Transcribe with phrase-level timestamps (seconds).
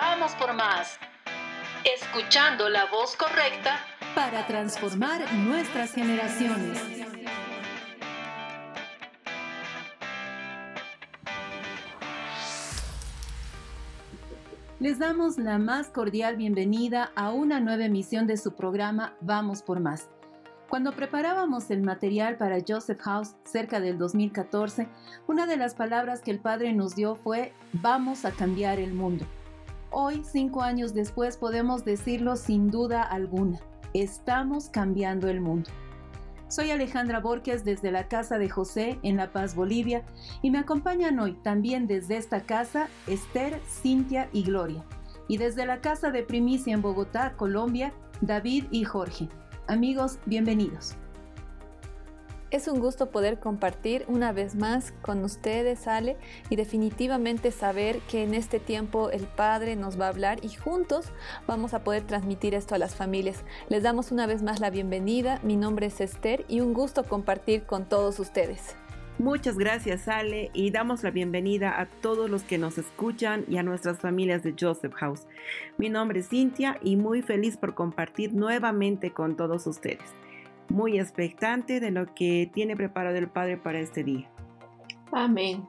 [0.00, 0.98] vamos por más.
[1.84, 3.80] Escuchando la voz correcta
[4.14, 6.80] para transformar nuestras generaciones.
[14.78, 19.80] Les damos la más cordial bienvenida a una nueva emisión de su programa Vamos por
[19.80, 20.08] Más.
[20.70, 24.88] Cuando preparábamos el material para Joseph House cerca del 2014,
[25.26, 29.26] una de las palabras que el Padre nos dio fue Vamos a cambiar el mundo.
[29.92, 33.58] Hoy, cinco años después, podemos decirlo sin duda alguna.
[33.92, 35.68] Estamos cambiando el mundo.
[36.46, 40.04] Soy Alejandra Borges desde la Casa de José en La Paz, Bolivia,
[40.42, 44.84] y me acompañan hoy también desde esta casa Esther, Cintia y Gloria.
[45.26, 49.28] Y desde la Casa de Primicia en Bogotá, Colombia, David y Jorge.
[49.66, 50.94] Amigos, bienvenidos.
[52.50, 56.16] Es un gusto poder compartir una vez más con ustedes, Ale,
[56.48, 61.12] y definitivamente saber que en este tiempo el Padre nos va a hablar y juntos
[61.46, 63.44] vamos a poder transmitir esto a las familias.
[63.68, 65.38] Les damos una vez más la bienvenida.
[65.44, 68.74] Mi nombre es Esther y un gusto compartir con todos ustedes.
[69.20, 73.62] Muchas gracias, Ale, y damos la bienvenida a todos los que nos escuchan y a
[73.62, 75.28] nuestras familias de Joseph House.
[75.78, 80.19] Mi nombre es Cintia y muy feliz por compartir nuevamente con todos ustedes
[80.70, 84.30] muy expectante de lo que tiene preparado el Padre para este día.
[85.12, 85.66] Amén.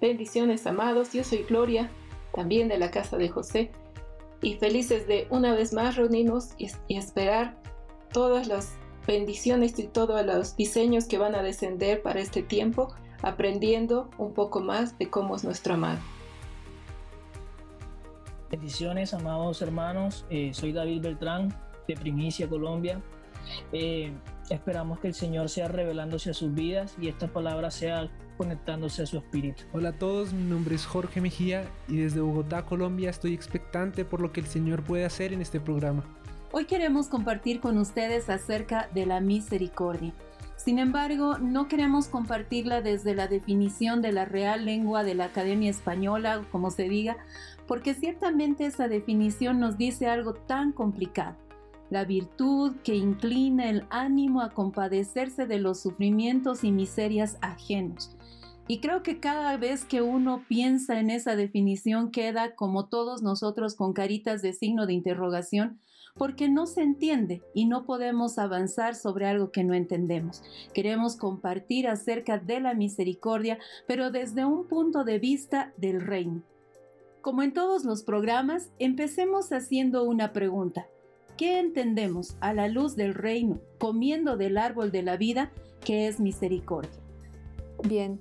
[0.00, 1.12] Bendiciones, amados.
[1.12, 1.90] Yo soy Gloria,
[2.34, 3.70] también de la casa de José,
[4.42, 7.56] y felices de una vez más reunirnos y, esperar
[8.12, 8.74] todas las
[9.06, 14.60] bendiciones y todos los diseños que van a descender para este tiempo, aprendiendo un poco
[14.60, 16.00] más de cómo es nuestro amado.
[18.50, 20.26] Bendiciones, amados hermanos.
[20.28, 21.54] Eh, soy David Beltrán,
[21.88, 23.00] de Primicia, Colombia.
[23.72, 24.12] Eh,
[24.52, 29.06] Esperamos que el Señor sea revelándose a sus vidas y esta palabra sea conectándose a
[29.06, 29.62] su espíritu.
[29.72, 34.20] Hola a todos, mi nombre es Jorge Mejía y desde Bogotá, Colombia, estoy expectante por
[34.20, 36.04] lo que el Señor puede hacer en este programa.
[36.50, 40.12] Hoy queremos compartir con ustedes acerca de la misericordia.
[40.56, 45.70] Sin embargo, no queremos compartirla desde la definición de la real lengua de la Academia
[45.70, 47.16] Española, como se diga,
[47.66, 51.36] porque ciertamente esa definición nos dice algo tan complicado
[51.92, 58.16] la virtud que inclina el ánimo a compadecerse de los sufrimientos y miserias ajenos.
[58.66, 63.74] Y creo que cada vez que uno piensa en esa definición queda como todos nosotros
[63.74, 65.80] con caritas de signo de interrogación
[66.16, 70.42] porque no se entiende y no podemos avanzar sobre algo que no entendemos.
[70.72, 76.42] Queremos compartir acerca de la misericordia, pero desde un punto de vista del reino.
[77.20, 80.86] Como en todos los programas, empecemos haciendo una pregunta.
[81.36, 85.50] ¿Qué entendemos a la luz del reino, comiendo del árbol de la vida,
[85.84, 86.90] que es misericordia?
[87.82, 88.20] Bien,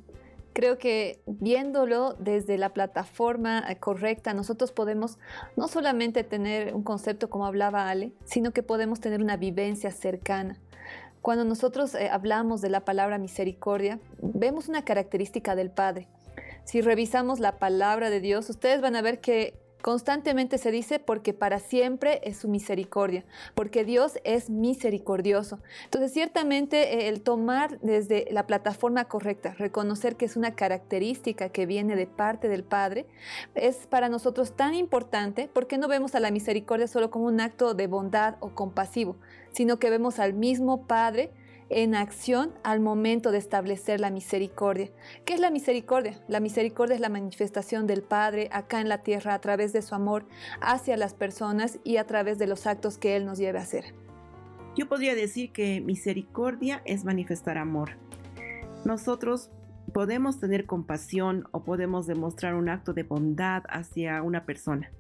[0.54, 5.20] creo que viéndolo desde la plataforma eh, correcta, nosotros podemos
[5.58, 10.58] no solamente tener un concepto como hablaba Ale, sino que podemos tener una vivencia cercana.
[11.22, 16.08] Cuando nosotros eh, hablamos de la palabra misericordia, vemos una característica del Padre.
[16.64, 21.34] Si revisamos la palabra de Dios, ustedes van a ver que Constantemente se dice porque
[21.34, 23.26] para siempre es su misericordia,
[23.56, 25.60] porque Dios es misericordioso.
[25.86, 31.66] Entonces, ciertamente eh, el tomar desde la plataforma correcta, reconocer que es una característica que
[31.66, 33.08] viene de parte del Padre,
[33.56, 37.74] es para nosotros tan importante porque no vemos a la misericordia solo como un acto
[37.74, 39.18] de bondad o compasivo,
[39.52, 41.32] sino que vemos al mismo Padre
[41.72, 44.90] en acción al momento de establecer la misericordia.
[45.24, 46.22] ¿Qué es la misericordia?
[46.28, 49.96] La misericordia es la manifestación del Padre acá en la tierra a través de su
[49.96, 50.26] amor
[50.60, 53.96] hacia las personas y a través de los actos que Él nos lleve a hacer.
[54.76, 57.92] Yo podría decir que misericordia es manifestar amor.
[58.84, 59.50] Nosotros
[59.94, 64.92] podemos tener compasión o podemos demostrar un acto de bondad hacia una persona,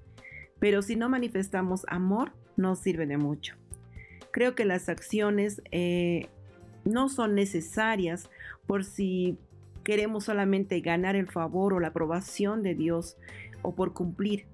[0.59, 3.55] pero si no manifestamos amor, no sirve de mucho.
[4.31, 6.29] Creo que las acciones eh,
[6.85, 8.29] no son necesarias
[8.67, 9.37] por si
[9.83, 13.17] queremos solamente ganar el favor o la aprobación de Dios
[13.61, 14.45] o por cumplir,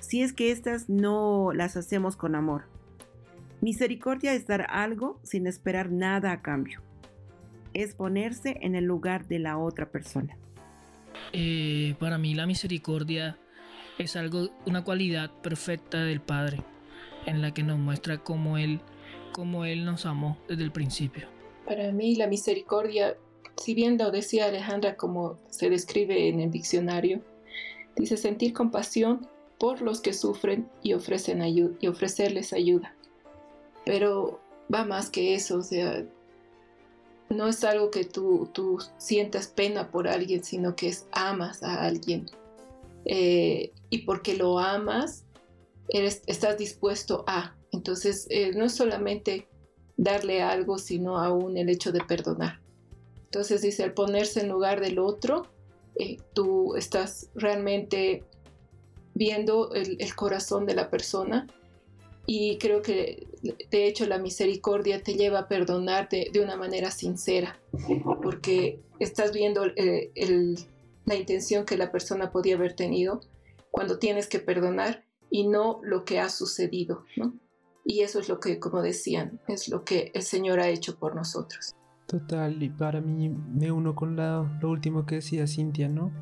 [0.00, 2.64] si es que éstas no las hacemos con amor.
[3.60, 6.80] Misericordia es dar algo sin esperar nada a cambio.
[7.74, 10.36] Es ponerse en el lugar de la otra persona.
[11.32, 13.36] Eh, para mí la misericordia
[13.98, 16.62] es algo, una cualidad perfecta del Padre,
[17.26, 18.80] en la que nos muestra cómo Él,
[19.32, 21.37] cómo Él nos amó desde el principio.
[21.68, 23.18] Para mí la misericordia,
[23.58, 27.20] si bien lo decía Alejandra como se describe en el diccionario,
[27.94, 29.28] dice sentir compasión
[29.58, 31.42] por los que sufren y, ofrecen
[31.78, 32.94] y ofrecerles ayuda.
[33.84, 34.40] Pero
[34.72, 36.06] va más que eso, o sea,
[37.28, 41.82] no es algo que tú, tú sientas pena por alguien, sino que es amas a
[41.82, 42.30] alguien.
[43.04, 45.26] eh, y porque lo amas,
[45.90, 47.54] eres, estás dispuesto a.
[47.72, 49.48] Entonces, eh, no es solamente
[49.98, 52.60] darle algo, sino aún el hecho de perdonar.
[53.24, 55.46] Entonces dice, al ponerse en lugar del otro,
[55.96, 58.24] eh, tú estás realmente
[59.14, 61.48] viendo el, corazón de la persona
[62.24, 63.26] y creo que
[63.70, 67.58] de hecho la misericordia te lleva a perdonarte de una manera sincera,
[68.22, 70.12] porque estás viendo eh,
[71.04, 73.20] la intención que la persona podía haber tenido
[73.72, 77.04] cuando tienes que perdonar y no lo que ha sucedido,
[77.88, 81.16] Y eso es lo que, como decían, es lo que el Señor ha hecho por
[81.16, 81.74] nosotros.
[82.06, 86.12] Total, y para mí me uno con la, lo último que decía Cintia, ¿no?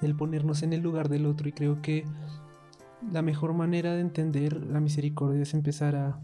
[0.00, 2.04] El ponernos en el lugar del otro y creo que
[3.12, 6.20] la mejor manera de entender la misericordia es empezar a,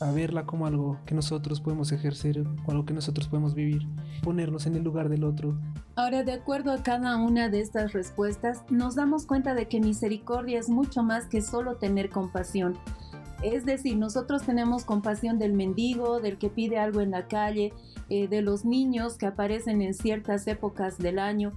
[0.00, 3.88] a verla como algo que nosotros podemos ejercer o algo que nosotros podemos vivir,
[4.22, 5.58] ponernos en el lugar del otro.
[5.96, 10.58] Ahora, de acuerdo a cada una de estas respuestas, nos damos cuenta de que misericordia
[10.58, 12.76] es mucho más que solo tener compasión.
[13.42, 17.72] Es decir, nosotros tenemos compasión del mendigo, del que pide algo en la calle,
[18.08, 21.52] eh, de los niños que aparecen en ciertas épocas del año.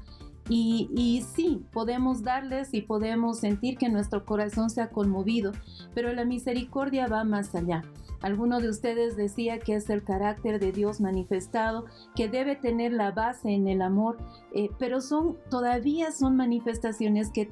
[0.47, 5.53] Y, sí, podemos darles y podemos sentir que nuestro corazón se ha conmovido,
[5.95, 7.81] pero la misericordia va más allá.
[8.21, 11.85] Alguno de ustedes decía que es el carácter de Dios manifestado,
[12.15, 14.17] que debe tener la base en el amor,
[14.53, 17.49] eh, pero son todavía son manifestaciones que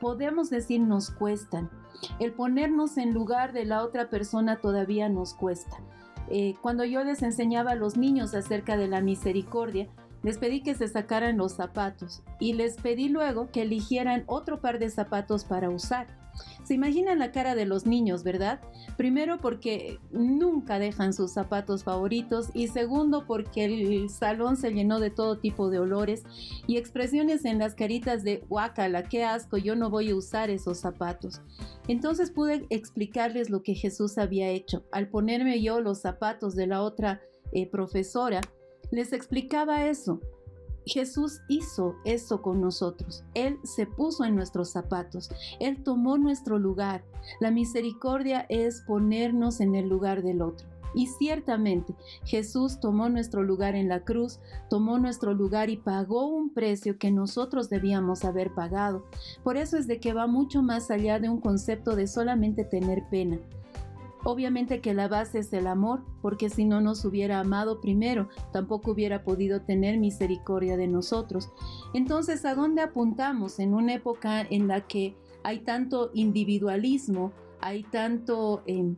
[0.00, 1.70] podemos decir nos cuestan.
[2.18, 5.76] El ponernos en lugar de la otra persona todavía nos cuesta.
[6.28, 9.88] Eh, cuando yo les enseñaba a los niños acerca de la misericordia,
[10.22, 14.78] les pedí que se sacaran los zapatos y les pedí luego que eligieran otro par
[14.78, 16.08] de zapatos para usar.
[16.64, 18.60] Se imaginan la cara de los niños, ¿verdad?
[18.96, 25.10] Primero porque nunca dejan sus zapatos favoritos y segundo porque el salón se llenó de
[25.10, 26.24] todo tipo de olores
[26.66, 30.78] y expresiones en las caritas de guacala, qué asco, yo no voy a usar esos
[30.78, 31.40] zapatos.
[31.88, 34.84] Entonces pude explicarles lo que Jesús había hecho.
[34.92, 37.20] Al ponerme yo los zapatos de la otra
[37.52, 38.40] eh, profesora,
[38.90, 40.20] les explicaba eso.
[40.86, 43.24] Jesús hizo eso con nosotros.
[43.34, 45.28] Él se puso en nuestros zapatos.
[45.60, 47.04] Él tomó nuestro lugar.
[47.40, 50.68] La misericordia es ponernos en el lugar del otro.
[50.94, 51.94] Y ciertamente
[52.24, 54.40] Jesús tomó nuestro lugar en la cruz,
[54.70, 59.04] tomó nuestro lugar y pagó un precio que nosotros debíamos haber pagado.
[59.42, 63.02] Por eso es de que va mucho más allá de un concepto de solamente tener
[63.10, 63.38] pena.
[64.28, 68.90] Obviamente que la base es el amor, porque si no nos hubiera amado primero, tampoco
[68.90, 71.48] hubiera podido tener misericordia de nosotros.
[71.94, 75.14] Entonces, ¿a dónde apuntamos en una época en la que
[75.44, 77.30] hay tanto individualismo,
[77.60, 78.96] hay tanto em,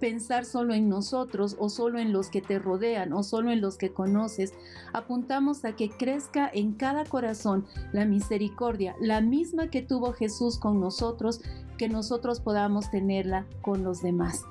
[0.00, 3.76] pensar solo en nosotros o solo en los que te rodean o solo en los
[3.76, 4.54] que conoces?
[4.94, 10.80] Apuntamos a que crezca en cada corazón la misericordia, la misma que tuvo Jesús con
[10.80, 11.42] nosotros,
[11.76, 14.46] que nosotros podamos tenerla con los demás.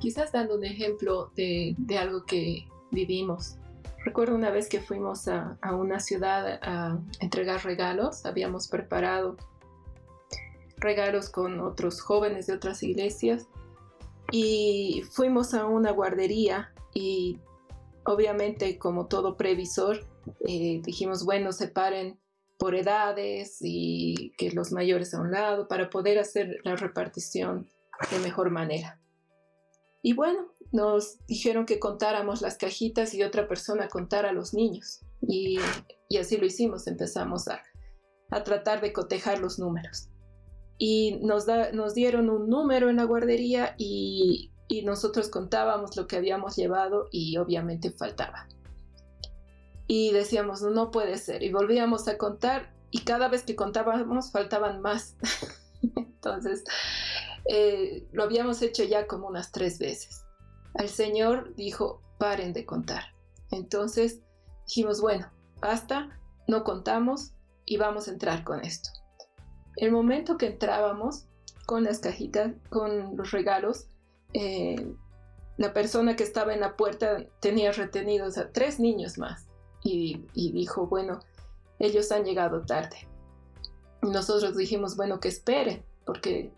[0.00, 3.56] Quizás dando un ejemplo de, algo que vivimos.
[4.04, 9.36] Recuerdo una vez que fuimos a, una ciudad a entregar regalos, habíamos preparado
[10.76, 13.48] regalos con otros jóvenes de otras iglesias
[14.30, 17.38] y fuimos a una guardería y
[18.04, 20.06] obviamente como todo previsor
[20.46, 22.18] eh, dijimos bueno separen
[22.58, 27.68] por edades y que los mayores a un lado para poder hacer la repartición
[28.10, 28.98] de mejor manera.
[30.02, 35.00] Y bueno, nos dijeron que contáramos las cajitas y otra persona contara a los niños.
[35.22, 35.58] Y,
[36.18, 37.62] así lo hicimos, empezamos a,
[38.44, 40.08] tratar de cotejar los números.
[40.78, 46.16] Y nos, nos dieron un número en la guardería y, y nosotros contábamos lo que
[46.16, 48.46] habíamos llevado y obviamente faltaba.
[49.88, 51.42] Y decíamos, no puede ser.
[51.42, 55.16] Y volvíamos a contar y cada vez que contábamos faltaban más.
[55.96, 56.64] Entonces,
[57.48, 60.24] eh, lo habíamos hecho ya como unas tres veces.
[60.74, 63.14] El Señor dijo, paren de contar.
[63.50, 64.20] Entonces
[64.66, 67.32] dijimos, bueno, basta, no contamos
[67.64, 68.90] y vamos a entrar con esto.
[69.76, 71.26] El momento que entrábamos
[71.64, 73.86] con las cajitas, con los regalos,
[74.34, 74.94] eh,
[75.56, 79.46] la persona que estaba en la puerta tenía retenidos a tres niños más
[79.82, 81.20] y, y dijo, bueno,
[81.78, 83.08] ellos han llegado tarde.
[84.02, 86.52] Nosotros dijimos, bueno, que esperen, porque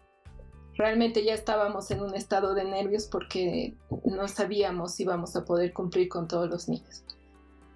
[0.80, 3.74] realmente ya estábamos en un estado de nervios porque
[4.06, 7.04] no sabíamos si íbamos a poder cumplir con todos los niños.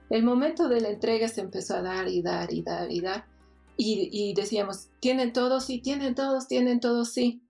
[0.08, 3.26] El momento de la entrega se empezó a dar y dar y dar y dar.
[3.76, 5.66] Y, decíamos, ¿tienen todos?
[5.66, 7.42] Sí, tienen todos, tienen todos, sí.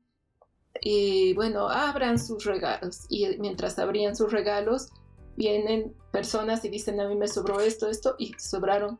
[0.80, 3.02] Y bueno, abran sus regalos.
[3.08, 4.88] Y mientras abrían sus regalos,
[5.37, 8.99] vienen personas y dicen, a mí me sobró esto, esto, y sobraron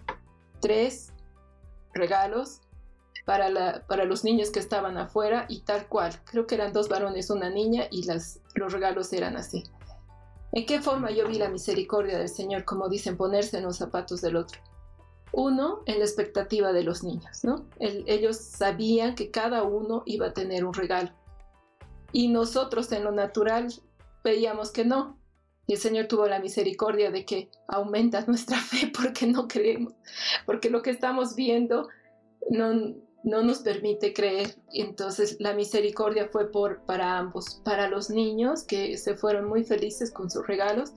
[0.61, 1.13] tres
[1.95, 2.61] regalos
[3.25, 6.13] para, la, para los niños que estaban afuera y tal cual.
[6.25, 9.65] Creo que eran dos varones, una niña y las, los regalos eran así.
[10.53, 12.65] ¿En qué forma yo vi la misericordia del Señor?
[12.65, 14.61] Como dicen, ponerse en los zapatos del otro.
[15.33, 17.67] Uno, en la expectativa de los niños, ¿no?
[17.81, 21.11] ellos sabían que cada uno iba a tener un regalo.
[22.13, 23.75] Y nosotros en lo natural
[24.23, 25.19] veíamos que no.
[25.67, 29.95] Y el Señor tuvo la misericordia de que aumenta nuestra fe porque no creemos,
[30.47, 31.89] porque lo que estamos viendo
[32.51, 34.55] no, no nos permite creer.
[34.73, 40.13] Entonces la misericordia fue por, para ambos, para los niños que se fueron muy felices
[40.13, 40.93] con sus regalos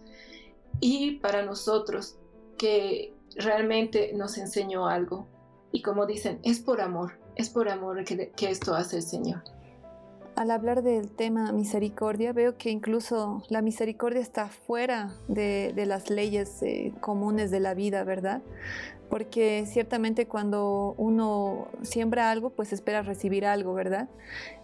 [0.79, 2.17] y para nosotros
[2.57, 5.27] que realmente nos enseñó algo.
[5.71, 9.41] Y como dicen, es por amor, es por amor que, que esto hace el Señor.
[10.35, 16.11] Al hablar del tema misericordia, veo que incluso la misericordia está fuera de, de las
[16.11, 18.43] leyes eh, comunes de la vida, ¿verdad?
[19.09, 24.09] Porque ciertamente cuando uno siembra algo, pues espera recibir algo, ¿verdad?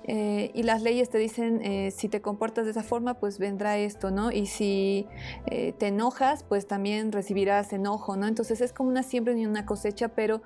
[0.05, 3.77] Eh, y las leyes te dicen, eh, si te comportas de esa forma, pues vendrá
[3.77, 4.31] esto, ¿no?
[4.31, 5.07] Y si
[5.45, 8.27] eh, te enojas, pues también recibirás enojo, ¿no?
[8.27, 10.41] Entonces es como una siembra y una cosecha, pero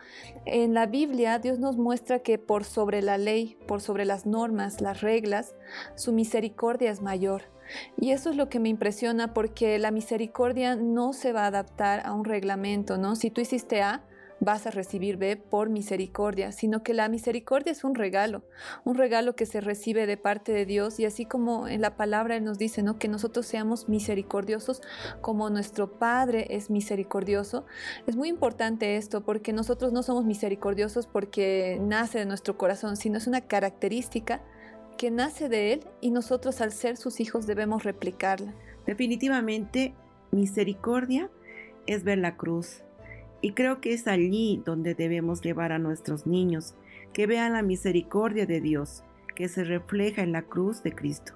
[0.46, 4.80] en la Biblia Dios nos muestra que por sobre la ley, por sobre las normas,
[4.82, 5.56] las reglas,
[5.96, 7.57] su misericordia es mayor.
[8.00, 12.06] Y eso es lo que me impresiona porque la misericordia no se va a adaptar
[12.06, 13.16] a un reglamento, ¿no?
[13.16, 14.04] Si tú hiciste A,
[14.40, 18.44] vas a recibir B por misericordia, sino que la misericordia es un regalo,
[18.84, 22.36] un regalo que se recibe de parte de Dios y así como en la palabra
[22.36, 23.00] Él nos dice, ¿no?
[23.00, 24.82] Que nosotros seamos misericordiosos
[25.22, 27.66] como nuestro Padre es misericordioso.
[28.06, 33.18] Es muy importante esto porque nosotros no somos misericordiosos porque nace de nuestro corazón, sino
[33.18, 34.42] es una característica
[34.98, 38.54] que nace de Él y nosotros al ser sus hijos debemos replicarla.
[38.86, 39.94] Definitivamente,
[40.32, 41.30] misericordia
[41.86, 42.84] es ver la cruz.
[43.42, 46.75] Y creo que es allí donde debemos llevar a nuestros niños,
[47.13, 49.04] que vean la misericordia de Dios,
[49.36, 51.34] que se refleja en la cruz de Cristo.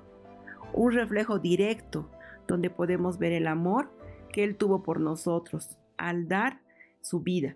[0.74, 2.10] Un reflejo directo
[2.48, 3.92] donde podemos ver el amor
[4.34, 6.62] que Él tuvo por nosotros al dar
[7.02, 7.56] su vida.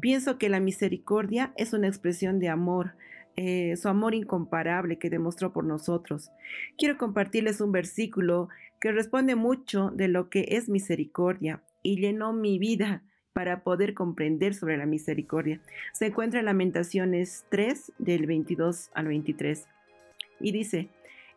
[0.00, 2.94] Pienso que la misericordia es una expresión de amor,
[3.36, 6.30] eh, su amor incomparable que demostró por nosotros.
[6.76, 8.48] Quiero compartirles un versículo
[8.80, 14.54] que responde mucho de lo que es misericordia y llenó mi vida para poder comprender
[14.54, 15.60] sobre la misericordia.
[15.92, 19.66] Se encuentra en Lamentaciones 3 del 22 al 23
[20.40, 20.90] y dice,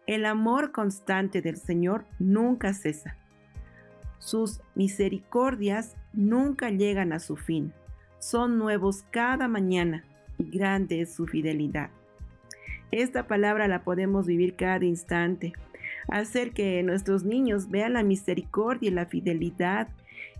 [0.05, 3.15] el amor constante del Señor nunca cesa.
[4.19, 7.73] Sus misericordias nunca llegan a su fin.
[8.19, 10.03] Son nuevos cada mañana
[10.37, 11.89] y grande es su fidelidad.
[12.91, 15.53] Esta palabra la podemos vivir cada instante,
[16.07, 19.89] hacer que nuestros niños vean la misericordia y la fidelidad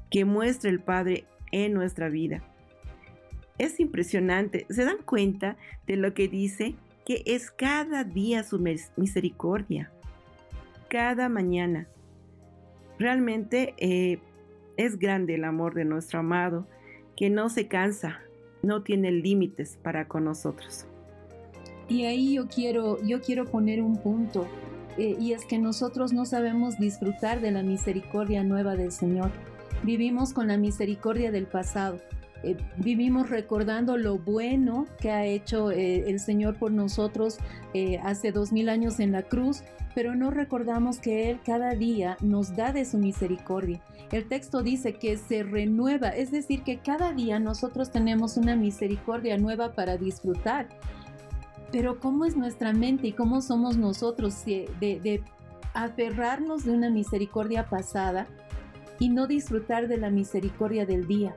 [0.10, 2.44] que muestra el Padre en nuestra vida.
[3.58, 6.76] Es impresionante, ¿se dan cuenta de lo que dice?
[7.06, 8.60] Que es cada día su
[8.98, 9.92] misericordia,
[10.90, 11.88] cada mañana.
[13.00, 14.20] Realmente eh,
[14.78, 16.68] es grande el amor de nuestro amado,
[17.16, 18.22] que no se cansa,
[18.66, 20.86] no tiene límites para con nosotros.
[21.88, 24.48] Y ahí yo quiero, yo quiero poner un punto,
[24.98, 29.32] eh, y es que nosotros no sabemos disfrutar de la misericordia nueva del Señor.
[29.84, 32.00] Vivimos con la misericordia del pasado.
[32.44, 37.38] Eh, vivimos recordando lo bueno que ha hecho eh, el Señor por nosotros
[38.04, 39.64] hace dos mil años en la cruz,
[39.94, 43.82] pero no recordamos que Él cada día nos da de su misericordia.
[44.14, 49.38] El texto dice que se renueva, es decir, que cada día nosotros tenemos una misericordia
[49.38, 50.70] nueva para disfrutar.
[51.72, 55.22] Pero ¿cómo es nuestra mente y cómo somos nosotros de
[55.74, 58.28] aferrarnos de una misericordia pasada
[59.00, 61.36] y no disfrutar de la misericordia del día?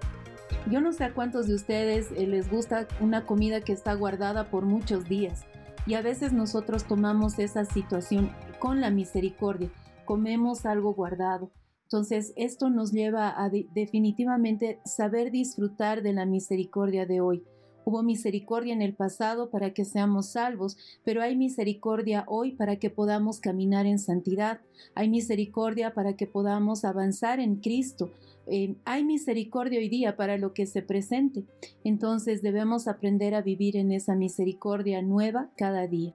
[0.71, 4.51] Yo no sé a cuántos de ustedes eh, les gusta una comida que está guardada
[4.51, 5.45] por muchos días
[5.87, 9.71] y a veces nosotros tomamos esa situación con la misericordia,
[10.05, 11.51] comemos algo guardado
[11.91, 17.45] entonces, esto nos lleva a definitivamente saber disfrutar de la misericordia de hoy.
[17.89, 20.77] Hubo misericordia en el pasado para que seamos salvos,
[21.07, 24.61] pero hay misericordia hoy para que podamos caminar en santidad.
[24.95, 28.11] Hay misericordia para que podamos avanzar en Cristo.
[28.47, 31.47] Eh, hay misericordia hoy día para lo que se presente.
[31.83, 36.15] Entonces debemos aprender a vivir en esa misericordia nueva cada día.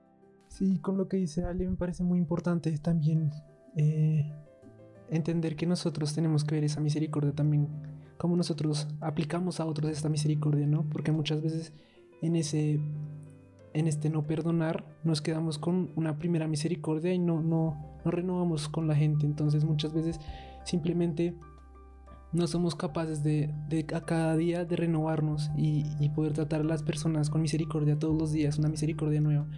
[0.50, 3.32] Sí, con lo que dice Ale me parece muy importante también
[3.76, 4.32] eh,
[5.10, 7.68] entender que nosotros tenemos que ver esa misericordia también,
[8.24, 10.86] como nosotros aplicamos a otros esta misericordia, ¿no?
[10.90, 11.74] Porque muchas veces
[12.22, 12.80] en ese
[13.74, 18.70] en este no perdonar nos quedamos con una primera misericordia y no, no, no renovamos
[18.70, 19.26] con la gente.
[19.26, 20.22] Entonces muchas veces
[20.64, 21.36] simplemente
[22.32, 23.54] no somos capaces de,
[23.94, 28.18] a cada día de renovarnos y, y, poder tratar a las personas con misericordia todos
[28.18, 29.50] los días, una misericordia nueva.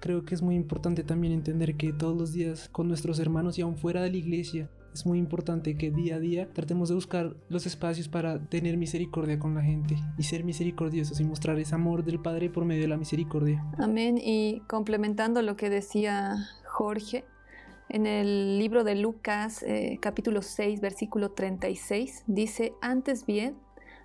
[0.00, 3.60] Creo que es muy importante también entender que todos los días con nuestros hermanos y
[3.60, 7.34] aún fuera de la iglesia, es muy importante que día a día tratemos de buscar
[7.48, 12.04] los espacios para tener misericordia con la gente y ser misericordiosos y mostrar ese amor
[12.04, 13.64] del Padre por medio de la misericordia.
[13.76, 14.18] Amén.
[14.22, 17.24] Y complementando lo que decía Jorge,
[17.88, 23.56] en el libro de Lucas, eh, capítulo 6, versículo 36, dice, antes bien,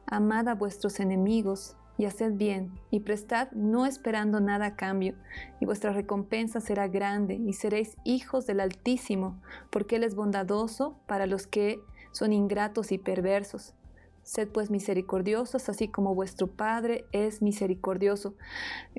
[0.07, 5.15] amad a vuestros enemigos y haced bien, y prestad no esperando nada a cambio,
[5.59, 11.27] y vuestra recompensa será grande, y seréis hijos del Altísimo, porque Él es bondadoso para
[11.27, 11.81] los que
[12.13, 13.75] son ingratos y perversos.
[14.29, 18.35] Sed pues misericordiosos, así como vuestro Padre es misericordioso.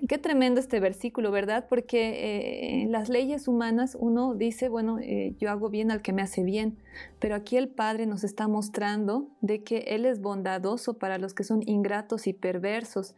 [0.08, 1.66] Qué tremendo este versículo, ¿verdad?
[1.68, 6.12] Porque eh, en las leyes humanas uno dice, bueno, eh, yo hago bien al que
[6.12, 6.78] me hace bien,
[7.20, 11.44] pero aquí el Padre nos está mostrando de que Él es bondadoso para los que
[11.44, 13.14] son ingratos y perversos.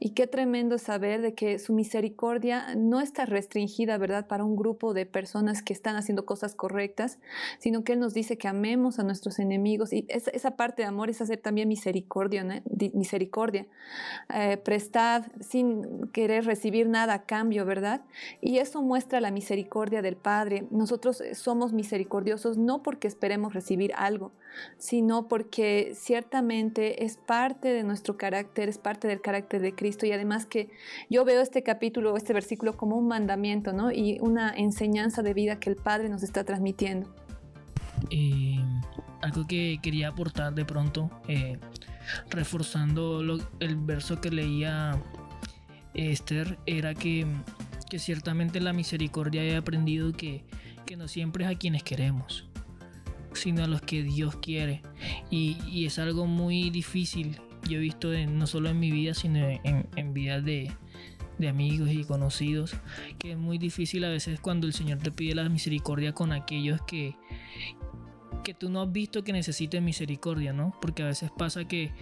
[0.00, 4.94] Y qué tremendo saber de que su misericordia no está restringida, ¿verdad?, para un grupo
[4.94, 7.20] de personas que están haciendo cosas correctas,
[7.60, 9.92] sino que Él nos dice que amemos a nuestros enemigos.
[9.92, 12.54] Y esa, esa parte de amor es hacer también misericordia, ¿no?
[12.94, 13.66] misericordia.
[14.32, 18.00] Eh, prestad sin querer recibir nada a cambio, ¿verdad?
[18.40, 20.66] Y eso muestra la misericordia del Padre.
[20.70, 24.32] Nosotros somos misericordiosos no porque esperemos recibir algo,
[24.78, 30.12] sino porque ciertamente es parte de nuestro carácter, es parte del carácter de Cristo y
[30.12, 30.70] además que
[31.10, 33.92] yo veo este capítulo, este versículo como un mandamiento, ¿no?
[33.92, 37.10] Y una enseñanza de vida que el Padre nos está transmitiendo.
[38.10, 38.56] Eh,
[39.22, 41.58] algo que quería aportar de pronto, eh,
[42.30, 43.22] reforzando
[43.60, 45.00] el verso que leía
[45.94, 47.26] Esther, era que,
[47.88, 50.44] que ciertamente la misericordia he aprendido que,
[50.86, 52.48] que no siempre es a quienes queremos
[53.34, 54.82] sino a los que Dios quiere.
[55.30, 57.40] Y, es algo muy difícil.
[57.66, 60.70] Yo he visto no solo en mi vida, sino en, en vidas de,
[61.38, 62.74] de amigos y conocidos,
[63.18, 66.80] que es muy difícil a veces cuando el Señor te pide la misericordia con aquellos
[66.82, 67.16] que,
[68.42, 70.74] que tú no has visto que necesiten misericordia, ¿no?
[70.80, 71.92] Porque a veces pasa que,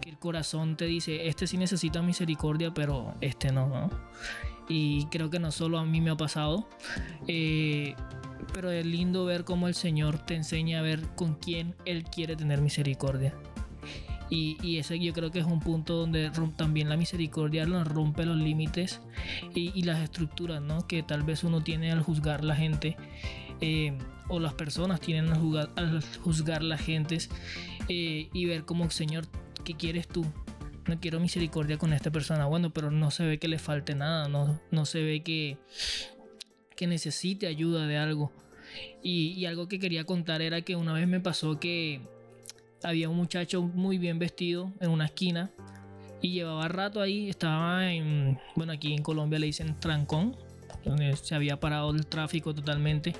[0.00, 3.90] que, el corazón te dice, este sí necesita misericordia, pero este no, ¿no?
[4.68, 6.68] Y creo que no solo a mí me ha pasado.
[7.26, 7.94] Eh,
[8.52, 12.36] pero es lindo ver cómo el Señor te enseña a ver con quién Él quiere
[12.36, 13.34] tener misericordia.
[14.30, 18.26] Y, y ese yo creo que es un punto donde también la misericordia nos rompe
[18.26, 19.00] los límites
[19.54, 20.86] y, las estructuras ¿no?
[20.86, 22.98] que tal vez uno tiene al juzgar la gente
[23.62, 23.96] eh,
[24.28, 27.30] o las personas tienen al juzgar, al juzgar las gentes
[27.88, 29.26] eh, y ver como Señor,
[29.64, 30.24] ¿qué quieres tú?
[30.86, 32.46] No quiero misericordia con esta persona.
[32.46, 35.58] Bueno, pero no se ve que le falte nada, no, no se ve que,
[36.76, 38.32] que necesite ayuda de algo.
[39.02, 42.00] Y, algo que quería contar era que una vez me pasó que
[42.82, 45.50] había un muchacho muy bien vestido en una esquina
[46.20, 50.36] y llevaba rato ahí, estaba en, bueno, aquí en Colombia le dicen trancón,
[50.84, 53.14] donde se había parado el tráfico totalmente.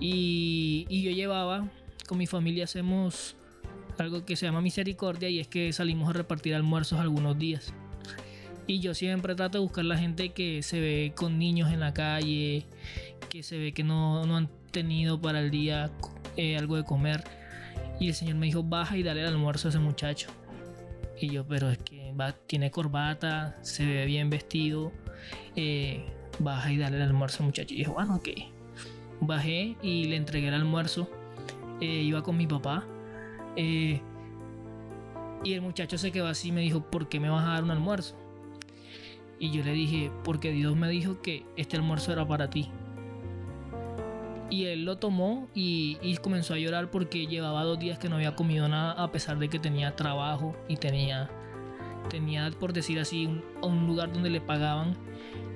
[0.00, 1.68] Y, y yo llevaba,
[2.06, 3.36] con mi familia hacemos
[3.98, 7.72] algo que se llama misericordia y es que salimos a repartir almuerzos algunos días.
[8.66, 11.92] Y yo siempre trato de buscar la gente que se ve con niños en la
[11.92, 12.64] calle,
[13.28, 15.90] que se ve que no, han tenido para el día
[16.36, 17.22] eh, algo de comer.
[18.00, 20.28] Y el señor me dijo, baja y dale el almuerzo a ese muchacho.
[21.20, 24.92] Y yo, pero es que va, tiene corbata, se ve bien vestido,
[25.56, 26.06] eh,
[26.38, 27.74] baja y dale el almuerzo al muchacho.
[27.74, 28.28] Y dije, bueno, ok.
[29.20, 31.08] Bajé y le entregué el almuerzo.
[31.80, 32.84] Eh, iba con mi papá.
[33.56, 34.00] y
[35.52, 37.70] el muchacho se quedó así y me dijo, ¿por qué me vas a dar un
[37.70, 38.16] almuerzo?
[39.38, 42.70] Y yo le dije, porque Dios me dijo que este almuerzo era para ti.
[44.50, 48.36] Y él lo tomó y, comenzó a llorar porque llevaba dos días que no había
[48.36, 51.28] comido nada a pesar de que tenía trabajo y tenía,
[52.08, 53.28] tenía por decir así,
[53.62, 54.96] un lugar donde le pagaban,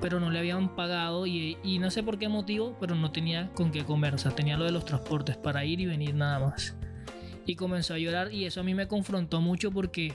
[0.01, 3.71] pero no le habían pagado y, no sé por qué motivo, pero no tenía con
[3.71, 4.15] qué comer.
[4.15, 6.77] O sea, tenía lo de los transportes para ir y venir nada más.
[7.47, 10.15] Y comenzó a llorar y eso a mí me confrontó mucho porque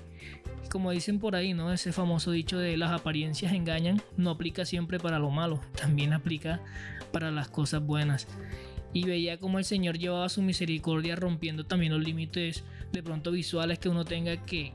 [0.70, 1.72] como dicen por ahí, ¿no?
[1.72, 6.62] Ese famoso dicho de las apariencias engañan, no aplica siempre para lo malo, también aplica
[7.12, 8.28] para las cosas buenas.
[8.94, 13.80] Y veía como el Señor llevaba su misericordia rompiendo también los límites de pronto visuales
[13.80, 14.74] que uno tenga que,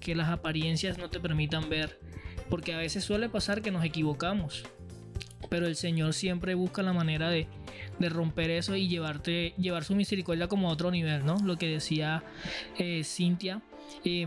[0.00, 2.00] que las apariencias no te permitan ver.
[2.48, 4.64] Porque a veces suele pasar que nos equivocamos.
[5.48, 7.46] Pero el Señor siempre busca la manera de,
[7.98, 11.36] de romper eso y llevarte, llevar su misericordia como a otro nivel, ¿no?
[11.44, 12.22] Lo que decía
[12.78, 13.62] eh, Cintia.
[14.04, 14.26] Eh,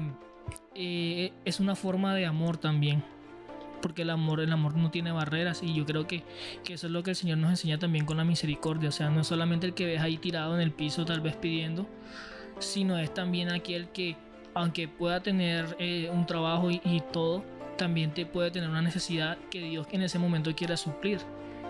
[0.75, 3.03] eh, es una forma de amor también.
[3.81, 6.23] Porque el amor, el amor no tiene barreras y yo creo que,
[6.67, 8.89] eso es lo que el Señor nos enseña también con la misericordia.
[8.89, 11.35] O sea, no es solamente el que ves ahí tirado en el piso tal vez
[11.37, 11.87] pidiendo,
[12.59, 14.17] sino es también aquel que,
[14.53, 17.45] aunque pueda tener eh, un trabajo y todo,
[17.79, 21.19] también te puede tener una necesidad que Dios en ese momento quiera suplir.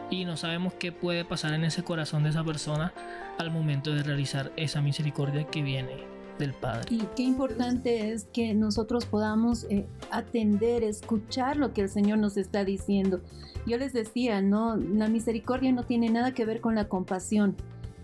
[0.09, 2.91] Y no sabemos qué puede pasar en ese corazón de esa persona
[3.37, 6.03] al momento de realizar esa misericordia que viene
[6.39, 6.87] del Padre.
[6.89, 12.37] Y qué importante es que nosotros podamos eh, atender, escuchar lo que el Señor nos
[12.37, 13.21] está diciendo.
[13.67, 17.55] Yo les decía, no, la misericordia no tiene nada que ver con la compasión.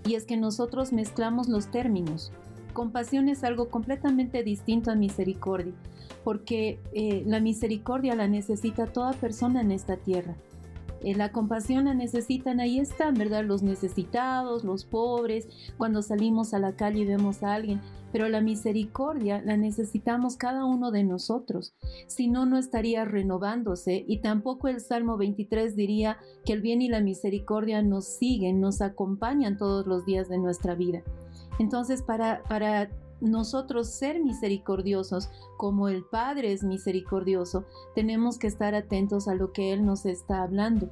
[0.06, 2.32] Y es que nosotros mezclamos los términos.
[2.76, 5.74] Compasión es algo completamente distinto a misericordia,
[6.24, 10.36] porque eh, la misericordia la necesita toda persona en esta tierra.
[11.02, 13.46] Eh, la compasión la necesitan, ahí están, ¿verdad?
[13.46, 17.82] Los necesitados, los pobres, cuando salimos a la calle y vemos a alguien
[18.16, 21.76] pero la misericordia la necesitamos cada uno de nosotros,
[22.08, 26.88] si no, no estaría renovándose y tampoco el Salmo 23 diría que el bien y
[26.88, 31.04] la misericordia nos siguen, nos acompañan todos los días de nuestra vida.
[31.60, 32.90] Entonces, para, para
[33.22, 39.74] nosotros ser misericordiosos como el Padre es misericordioso, tenemos que estar atentos a lo que
[39.74, 40.90] Él nos está hablando.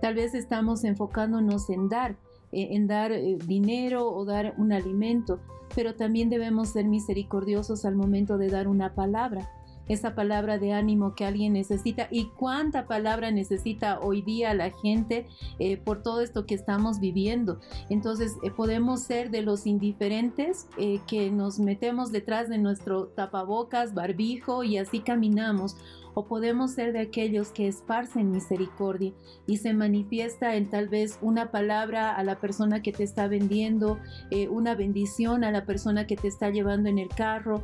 [0.00, 2.12] Tal vez estamos enfocándonos en dar,
[2.52, 5.40] eh, en dar eh, dinero o dar un alimento,
[5.74, 9.50] pero también debemos ser misericordiosos al momento de dar una palabra
[9.88, 15.26] esa palabra de ánimo que alguien necesita y cuánta palabra necesita hoy día la gente
[15.58, 17.60] eh, por todo esto que estamos viviendo.
[17.90, 20.68] Entonces podemos ser de los indiferentes
[21.06, 25.76] que nos metemos detrás de nuestro tapabocas, barbijo y así caminamos
[26.18, 29.12] o podemos ser de aquellos que esparcen misericordia
[29.46, 33.98] y se manifiesta en tal vez una palabra a la persona que te está vendiendo,
[34.30, 37.62] eh, una bendición a la persona que te está llevando en el carro.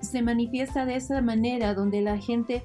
[0.00, 2.62] Se manifiesta de esa manera donde la gente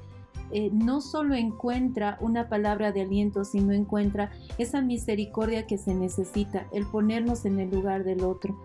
[0.52, 6.68] eh, no solo encuentra una palabra de aliento, sino encuentra esa misericordia que se necesita,
[6.72, 8.56] el ponernos en el lugar del otro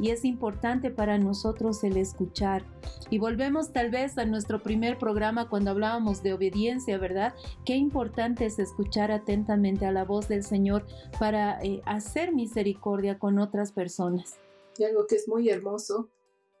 [0.00, 2.64] y es importante para nosotros el escuchar.
[3.10, 7.34] Y volvemos tal vez a nuestro primer programa cuando hablábamos de obediencia, ¿verdad?
[7.66, 10.86] Qué importante es escuchar atentamente a la voz del Señor
[11.18, 14.38] para eh, hacer misericordia con otras personas.
[14.78, 16.08] Y algo que es muy hermoso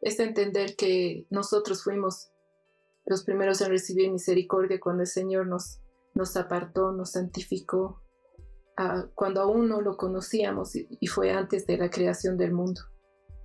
[0.02, 2.29] es entender que nosotros fuimos
[3.10, 5.82] los primeros en recibir misericordia cuando el Señor nos,
[6.14, 8.02] nos apartó, nos santificó,
[9.14, 12.80] cuando aún no lo conocíamos y fue antes de la creación del mundo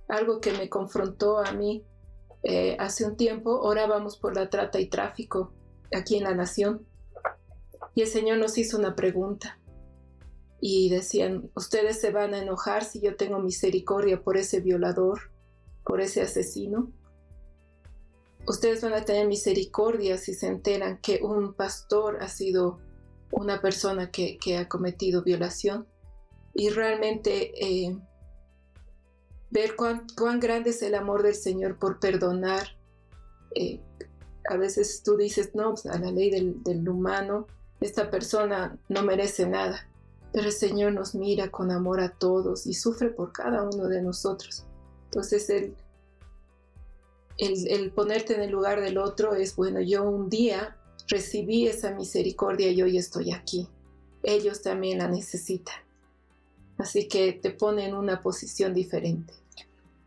[0.08, 1.84] algo que me confrontó a mí
[2.42, 5.52] eh, hace un tiempo, orábamos por la trata y tráfico
[5.92, 6.86] aquí en la nación.
[7.94, 9.58] Y el Señor nos hizo una pregunta.
[10.60, 15.32] Y decían, ustedes se van a enojar si yo tengo misericordia por ese violador,
[15.84, 16.92] por ese asesino.
[18.46, 22.78] Ustedes van a tener misericordia si se enteran que un pastor ha sido
[23.32, 25.86] una persona que, ha cometido violación.
[26.54, 27.98] Y realmente eh,
[29.50, 30.06] ver cuán,
[30.40, 32.76] grande es el amor del Señor por perdonar.
[33.54, 33.80] Eh,
[34.48, 37.46] a veces tú dices, no, pues, a la ley del, humano,
[37.80, 39.88] esta persona no merece nada,
[40.32, 44.02] pero el Señor nos mira con amor a todos y sufre por cada uno de
[44.02, 44.64] nosotros.
[45.06, 45.74] Entonces, el,
[47.38, 50.76] el, ponerte en el lugar del otro es, bueno, yo un día
[51.08, 53.68] recibí esa misericordia y hoy estoy aquí.
[54.22, 55.76] Ellos también la necesitan.
[56.78, 59.34] Así que te pone en una posición diferente.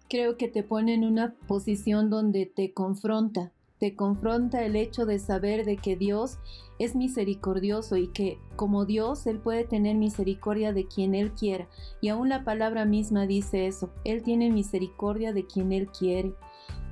[0.09, 5.19] Creo que te pone en una posición donde te confronta, te confronta el hecho de
[5.19, 6.37] saber de que Dios
[6.79, 11.67] es misericordioso y que como Dios Él puede tener misericordia de quien Él quiera.
[12.01, 16.33] Y aún la palabra misma dice eso, Él tiene misericordia de quien Él quiere.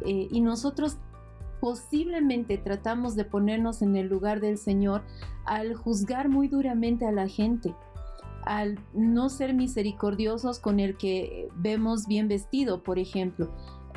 [0.05, 0.97] Eh, y nosotros
[1.59, 5.01] posiblemente tratamos de ponernos en el lugar del Señor
[5.45, 7.73] al juzgar muy duramente a la gente
[8.47, 13.49] al no ser misericordiosos con el que vemos bien vestido, por ejemplo,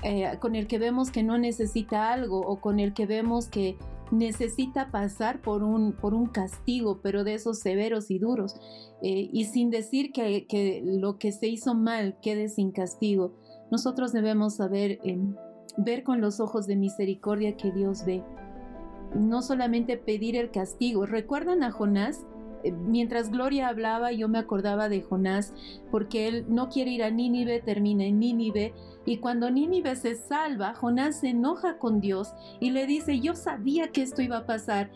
[0.03, 3.79] eh, con el que vemos que no necesita algo o con el que vemos que
[4.11, 8.57] necesita pasar por un, por un castigo, pero de esos severos y duros,
[9.03, 13.35] eh, y sin decir que, que, lo que se hizo mal quede sin castigo.
[13.71, 15.37] Nosotros debemos saber em,
[15.77, 18.23] ver con los ojos de misericordia que Dios ve.
[19.15, 21.07] No solamente pedir el castigo.
[21.07, 22.25] ¿Recuerdan a Jonás?
[22.63, 25.55] Eh, mientras Gloria hablaba, yo me acordaba de Jonás,
[25.91, 28.75] porque él no quiere ir a Nínive, termina en Nínive,
[29.07, 33.89] y cuando Nínive se salva, Jonás se enoja con Dios y le dice, yo sabía
[33.89, 34.91] que esto iba a pasar,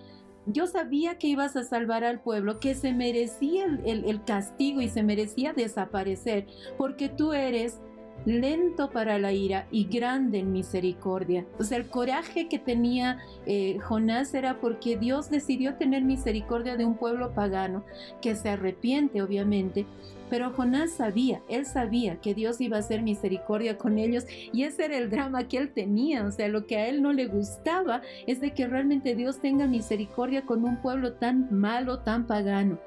[0.47, 5.03] yo sabía que ibas a salvar al pueblo, que se merecía el, castigo y se
[5.03, 7.81] merecía desaparecer, porque tú eres
[8.25, 11.45] lento para la ira y grande en misericordia.
[11.59, 16.85] O sea, el coraje que tenía eh, Jonás era porque Dios decidió tener misericordia de
[16.85, 17.85] un pueblo pagano
[18.21, 19.87] que se arrepiente, obviamente,
[20.31, 24.87] pero Jonás sabía, él sabía que Dios iba a hacer misericordia con ellos y ese
[24.87, 26.25] era el drama que él tenía.
[26.25, 29.67] O sea, lo que a él no le gustaba es de que realmente Dios tenga
[29.67, 32.79] misericordia con un pueblo tan malo, tan pagano.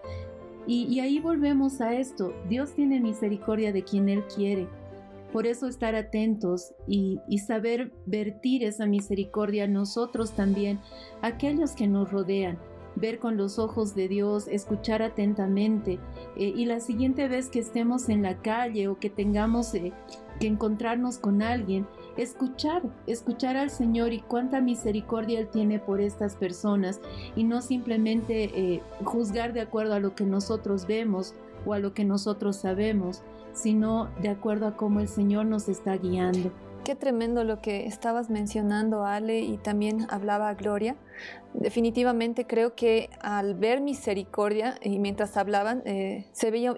[0.68, 2.34] Y, ahí volvemos a esto.
[2.50, 4.68] Dios tiene misericordia de quien Él quiere.
[5.32, 10.80] Por eso estar atentos y, saber vertir esa misericordia nosotros también,
[11.22, 12.58] aquellos que nos rodean.
[12.96, 16.00] Ver con los ojos de Dios, escuchar atentamente
[16.36, 19.94] eh, y la siguiente vez que estemos en la calle o que tengamos eh,
[20.40, 21.86] que encontrarnos con alguien,
[22.18, 27.00] escuchar, escuchar al Señor y cuánta misericordia Él tiene por estas personas
[27.36, 31.36] y no simplemente eh, juzgar de acuerdo a lo que nosotros vemos
[31.66, 33.22] o a lo que nosotros sabemos,
[33.58, 36.52] sino de acuerdo a cómo el Señor nos está guiando.
[36.86, 40.96] Qué tremendo lo que estabas mencionando, Ale, y también hablaba Gloria.
[41.54, 46.28] Definitivamente creo que al ver misericordia, y mientras hablaban, eh,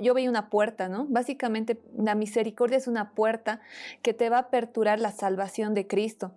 [0.01, 1.05] yo veía una puerta, ¿no?
[1.09, 3.61] Básicamente la misericordia es una puerta
[4.01, 6.31] que te va a aperturar la salvación de Cristo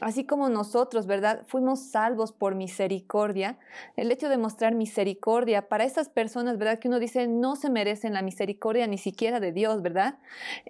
[0.00, 1.42] así como nosotros, ¿verdad?
[1.46, 3.56] Fuimos salvos por misericordia.
[3.96, 6.78] El hecho de mostrar misericordia para esas personas, ¿verdad?
[6.78, 10.16] Que uno dice no se merecen la misericordia ni siquiera de Dios, ¿verdad?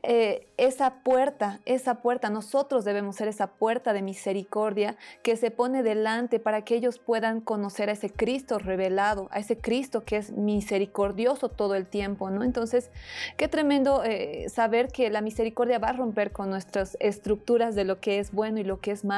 [0.03, 5.83] Eh, esa puerta, esa puerta, nosotros debemos ser esa puerta de misericordia que se pone
[5.83, 10.33] delante para que ellos puedan conocer a ese Cristo revelado, a ese Cristo que es
[10.33, 12.45] misericordioso todo el tiempo, ¿no?
[12.45, 12.91] Entonces,
[13.37, 18.01] qué tremendo eh, saber que la misericordia va a romper con nuestras estructuras de lo
[18.01, 19.13] que es bueno y lo que es malo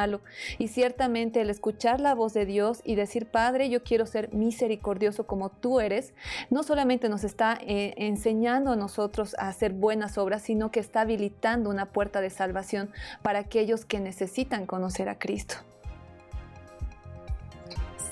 [0.59, 5.27] y ciertamente el escuchar la voz de Dios y decir, Padre, yo quiero ser misericordioso
[5.27, 6.15] como tú eres,
[6.51, 11.03] no solamente nos está eh, enseñando a nosotros a hacer buenas obras, sino que está
[11.03, 12.91] habilitando una puerta de salvación
[13.23, 15.57] para aquellos que necesitan conocer a Cristo.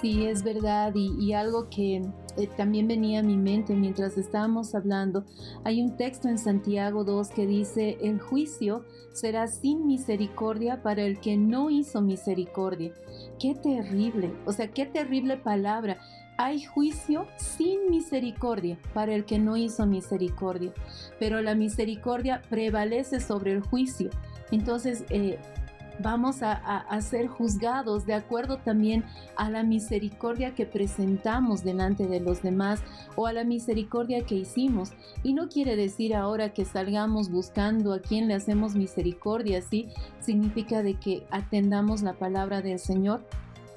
[0.04, 0.92] Sí, es verdad.
[0.94, 2.02] Y, algo que
[2.36, 5.24] eh, también venía a mi mente mientras estábamos hablando,
[5.64, 11.20] hay un texto en Santiago 2 que dice, el juicio será sin misericordia para el
[11.20, 12.92] que no hizo misericordia.
[13.40, 15.96] Qué terrible, o sea, qué terrible palabra.
[16.36, 20.74] Hay juicio sin misericordia para el que no hizo misericordia,
[21.18, 24.10] pero la misericordia prevalece sobre el juicio.
[24.50, 25.38] Entonces, eh,
[25.98, 29.04] vamos a, ser juzgados de acuerdo también
[29.36, 32.82] a la misericordia que presentamos delante de los demás
[33.16, 34.92] o a la misericordia que hicimos.
[35.22, 39.88] Y no quiere decir ahora que salgamos buscando a quien le hacemos misericordia, ¿sí?
[40.20, 43.22] Significa de que atendamos la palabra del Señor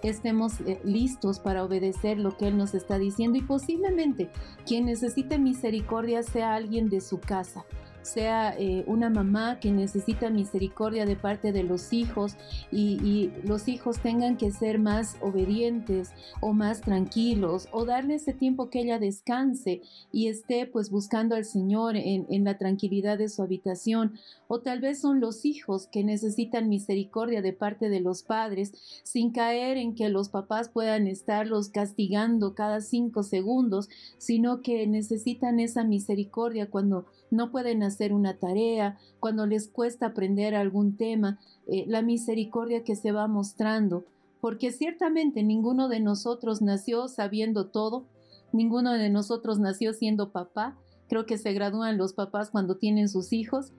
[0.10, 4.30] estemos eh, listos para obedecer lo que Él nos está diciendo y posiblemente
[4.66, 7.66] quien necesite misericordia sea alguien de su casa,
[8.08, 12.36] sea eh, una mamá que necesita misericordia de parte de los hijos
[12.72, 18.70] y, los hijos tengan que ser más obedientes o más tranquilos o darle ese tiempo
[18.70, 23.41] que ella descanse y esté pues buscando al Señor en, en la tranquilidad de su
[23.41, 24.17] habitación
[24.48, 29.32] o tal vez son los hijos que necesitan misericordia de parte de los padres sin
[29.32, 35.84] caer en que los papás puedan estarlos castigando cada cinco segundos, sino que necesitan esa
[35.84, 42.02] misericordia cuando no pueden hacer una tarea, cuando les cuesta aprender algún tema, eh, la
[42.02, 44.06] misericordia que se va mostrando,
[44.40, 48.06] porque ciertamente ninguno de nosotros nació sabiendo todo,
[48.54, 50.78] ninguno de nosotros nació siendo papá,
[51.10, 53.74] creo que se gradúan los papás cuando tienen sus hijos,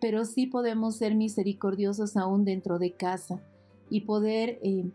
[0.00, 3.42] pero sí podemos ser misericordiosos aún dentro de casa
[3.90, 4.92] y poder em,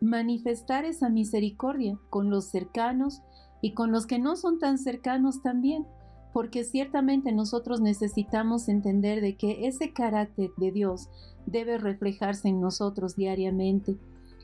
[0.00, 3.22] manifestar esa misericordia con los cercanos
[3.62, 5.86] y con los que no son tan cercanos también
[6.32, 11.08] porque ciertamente nosotros necesitamos entender de que ese carácter de Dios
[11.46, 13.98] debe reflejarse en nosotros diariamente.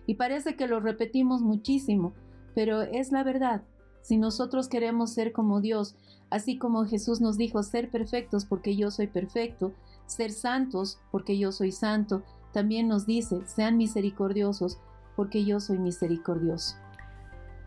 [0.07, 2.13] Y parece que lo repetimos muchísimo,
[2.55, 3.63] pero es la verdad.
[4.07, 5.97] Si nosotros queremos ser como Dios,
[6.31, 9.75] así como Jesús nos dijo ser perfectos porque yo soy perfecto,
[10.07, 14.79] ser santos porque yo soy santo, también nos dice sean misericordiosos
[15.17, 16.77] porque yo soy misericordioso.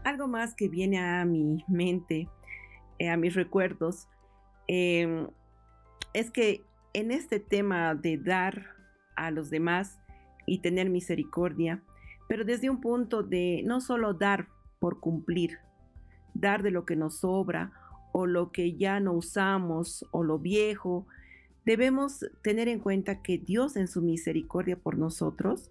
[0.05, 2.29] Algo más que viene a mi mente
[2.99, 4.07] eh, a mis recuerdos,
[4.67, 5.27] em,
[6.13, 8.65] es que en este tema de dar
[9.17, 9.99] a los demás
[10.45, 11.83] y tener misericordia,
[12.29, 14.47] pero desde un punto de no solo dar
[14.79, 15.59] por cumplir,
[16.39, 17.71] dar de lo que nos sobra
[18.11, 21.07] o lo que ya no usamos o lo viejo,
[21.65, 25.69] debemos tener en cuenta que Dios en su misericordia por nosotros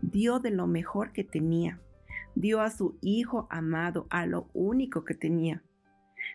[0.00, 1.80] dio de lo mejor que tenía,
[2.34, 5.62] dio a su Hijo amado a lo único que tenía.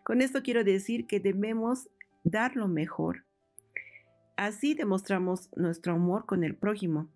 [0.03, 1.89] Con esto quiero decir que debemos
[2.23, 3.25] dar lo mejor.
[4.37, 7.09] así demostramos nuestro amor con el prójimo.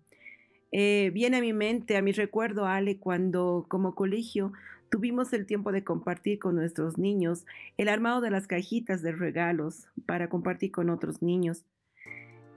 [0.72, 4.52] Eh, viene a mi mente, a mi recuerdo, Ale, cuando como colegio
[4.94, 7.46] tuvimos el tiempo de compartir con nuestros niños
[7.78, 11.64] el armado de las cajitas de regalos para compartir con otros niños.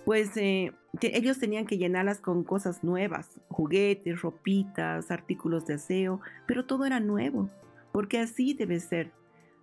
[0.05, 0.71] Pues eh,
[1.01, 6.99] ellos tenían que llenarlas con cosas nuevas, juguetes, ropitas, artículos de aseo, pero todo era
[6.99, 7.49] nuevo,
[7.91, 9.13] porque así debe ser,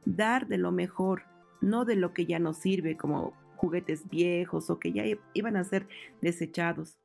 [0.04, 1.22] dar de lo mejor,
[1.60, 5.62] no de lo que ya no sirve, como juguetes viejos o que ya iban a
[5.62, 5.86] ser
[6.20, 6.98] desechados.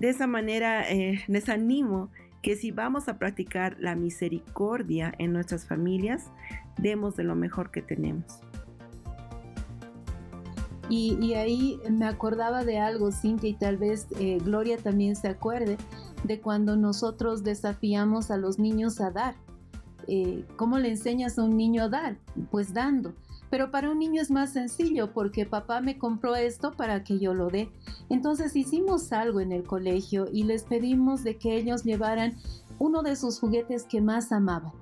[0.00, 2.10] De esa manera eh, les animo
[2.42, 6.30] que si vamos a practicar la misericordia en nuestras familias,
[6.78, 8.40] demos de lo mejor que tenemos.
[10.90, 15.76] Y, ahí me acordaba de algo, Cintia, y tal vez eh, Gloria también se acuerde
[16.24, 19.34] de cuando nosotros desafiamos a los niños a dar.
[20.06, 22.16] Eh, ¿Cómo le enseñas a un niño a dar?
[22.50, 23.12] Pues dando.
[23.50, 27.34] Pero para un niño es más sencillo porque papá me compró esto para que yo
[27.34, 27.70] lo dé.
[28.08, 32.36] Entonces hicimos algo en el colegio y les pedimos de que ellos llevaran
[32.78, 34.72] uno de sus juguetes que más amaban.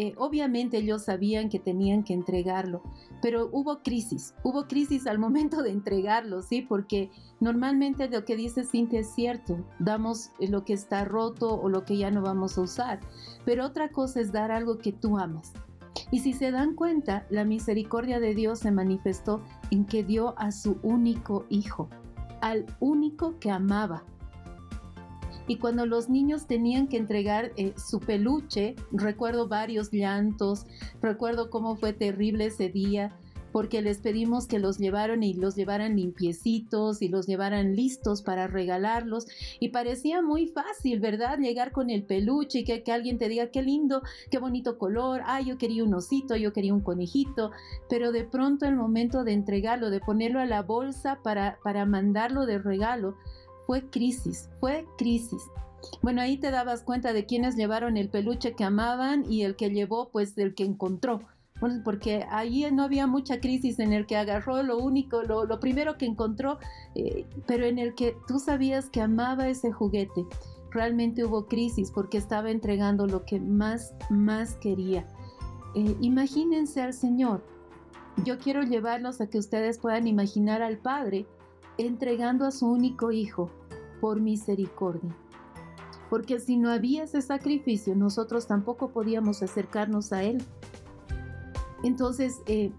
[0.00, 2.82] Eh, obviamente ellos sabían que tenían que entregarlo,
[3.20, 6.62] pero hubo crisis, hubo crisis al momento de entregarlo, ¿sí?
[6.62, 7.10] Porque
[7.40, 11.96] normalmente lo que dice Cintia es cierto, damos lo que está roto o lo que
[11.96, 13.00] ya no vamos a usar,
[13.44, 15.52] pero otra cosa es dar algo que tú amas.
[16.10, 20.52] Y si se dan cuenta, la misericordia de Dios se manifestó en que dio a
[20.52, 21.88] su único hijo,
[22.40, 24.04] al único que amaba.
[25.46, 30.66] Y cuando los niños tenían que entregar eh, su peluche, recuerdo varios llantos,
[31.00, 33.16] recuerdo cómo fue terrible ese día,
[33.52, 38.46] porque les pedimos que los llevaran y los llevaran limpiecitos y los llevaran listos para
[38.46, 39.26] regalarlos.
[39.60, 41.38] Y parecía muy fácil, ¿verdad?
[41.38, 45.46] Llegar con el peluche y que, alguien te diga qué lindo, qué bonito color, ay,
[45.46, 47.52] yo quería un osito, yo quería un conejito,
[47.88, 52.46] pero de pronto el momento de entregarlo, de ponerlo a la bolsa para, para mandarlo
[52.46, 53.16] de regalo,
[53.66, 55.42] fue crisis, fue crisis.
[56.02, 59.70] Bueno, ahí te dabas cuenta de quienes llevaron el peluche que amaban y el que
[59.70, 61.20] llevó, pues, el que encontró
[61.84, 66.06] porque ahí no había mucha crisis en el que agarró lo único, lo, primero que
[66.06, 66.58] encontró,
[66.94, 70.26] eh, pero en el que tú sabías que amaba ese juguete.
[70.70, 75.06] Realmente hubo crisis porque estaba entregando lo que más, más quería.
[75.74, 77.42] Eh, imagínense al Señor.
[78.24, 81.26] Yo quiero llevarlos a que ustedes puedan imaginar al Padre
[81.78, 83.50] entregando a su único Hijo
[84.00, 85.16] por misericordia.
[86.10, 90.42] Porque si no había ese sacrificio, nosotros tampoco podíamos acercarnos a Él.
[91.82, 92.72] Entonces, eh,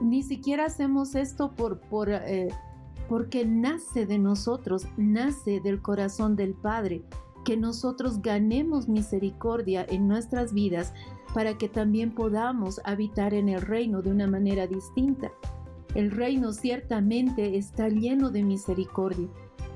[0.00, 2.48] ni siquiera hacemos esto por, por eh,
[3.08, 7.02] porque nace de nosotros, nace del corazón del Padre,
[7.44, 10.92] que nosotros ganemos misericordia en nuestras vidas
[11.34, 15.30] para que también podamos habitar en el reino de una manera distinta.
[15.94, 19.28] El reino ciertamente está lleno de misericordia.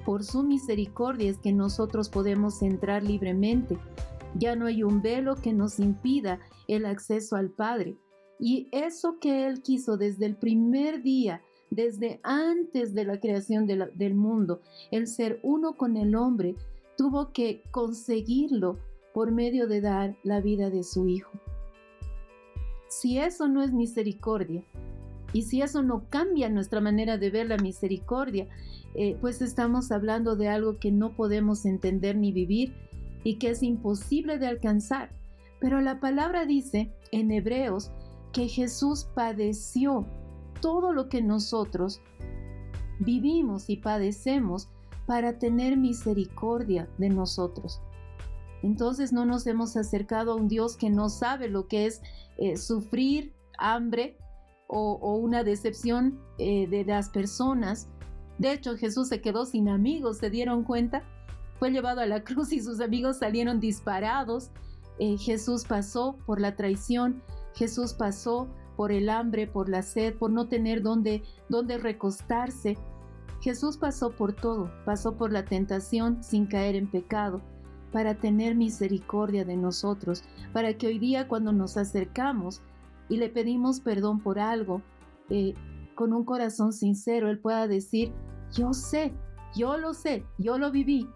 [0.05, 3.77] Por su misericordia es que nosotros podemos entrar libremente.
[4.35, 7.97] Ya no hay un velo que nos impida el acceso al Padre.
[8.39, 14.15] Y eso que Él quiso desde el primer día, desde antes de la creación del
[14.15, 16.55] mundo, el ser uno con el hombre,
[16.97, 18.79] tuvo que conseguirlo
[19.13, 21.33] por medio de dar la vida de su Hijo.
[22.89, 24.65] Si eso no es misericordia,
[25.33, 28.49] y si eso no cambia nuestra manera de ver la misericordia,
[28.95, 32.73] eh, pues estamos hablando de algo que no podemos entender ni vivir
[33.25, 35.11] y que es imposible de alcanzar.
[35.61, 37.91] Pero la palabra dice en Hebreos
[38.33, 40.07] que Jesús padeció
[40.61, 42.01] todo lo que nosotros
[42.99, 44.69] vivimos y padecemos
[45.07, 47.81] para tener misericordia de nosotros.
[48.63, 52.03] Entonces no nos hemos acercado a un Dios que no sabe lo que es
[52.39, 54.19] eh, sufrir hambre
[54.69, 57.89] o, una decepción eh, de las personas.
[58.39, 61.05] De hecho, Jesús se quedó sin amigos, ¿se dieron cuenta?
[61.59, 64.51] Fue llevado a la cruz y sus amigos salieron disparados.
[64.99, 67.23] Eh, Jesús pasó por la traición,
[67.57, 72.77] Jesús pasó por el hambre, por la sed, por no tener dónde, dónde recostarse.
[73.41, 77.41] Jesús pasó por todo, pasó por la tentación sin caer en pecado,
[77.93, 82.61] para tener misericordia de nosotros, para que hoy día cuando nos acercamos
[83.09, 84.83] y le pedimos perdón por algo,
[85.31, 85.55] eh,
[85.95, 88.13] con un corazón sincero, Él pueda decir,
[88.53, 89.15] yo sé,
[89.55, 91.09] yo lo sé, yo lo viví,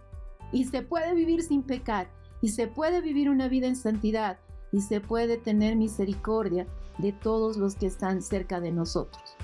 [0.52, 2.08] y se puede vivir sin pecar,
[2.40, 4.38] y se puede vivir una vida en santidad,
[4.72, 6.66] y se puede tener misericordia
[6.98, 9.36] de todos los que están cerca de nosotros.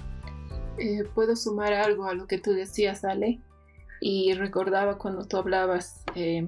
[0.78, 3.40] Eh, Puedo sumar algo a lo que tú decías, Ale,
[4.00, 6.46] y recordaba cuando tú hablabas eh,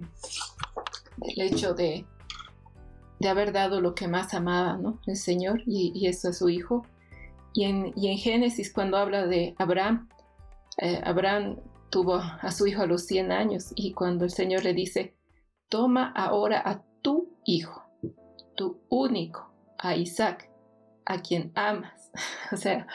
[1.16, 2.05] del hecho de,
[3.20, 5.01] de, haber dado lo que más amaba, ¿no?
[5.07, 6.87] El Señor, y, eso es su Hijo.
[7.55, 10.09] Y en, y en Génesis, cuando habla de Abraham,
[10.76, 11.57] eh, Abraham
[11.91, 15.16] tuvo a su hijo a los 100 años y cuando el Señor le dice,
[15.68, 17.88] toma ahora a tu hijo,
[18.59, 19.49] tu único,
[19.79, 20.51] a Isaac,
[21.07, 22.11] a quien amas.
[22.53, 22.89] o sea,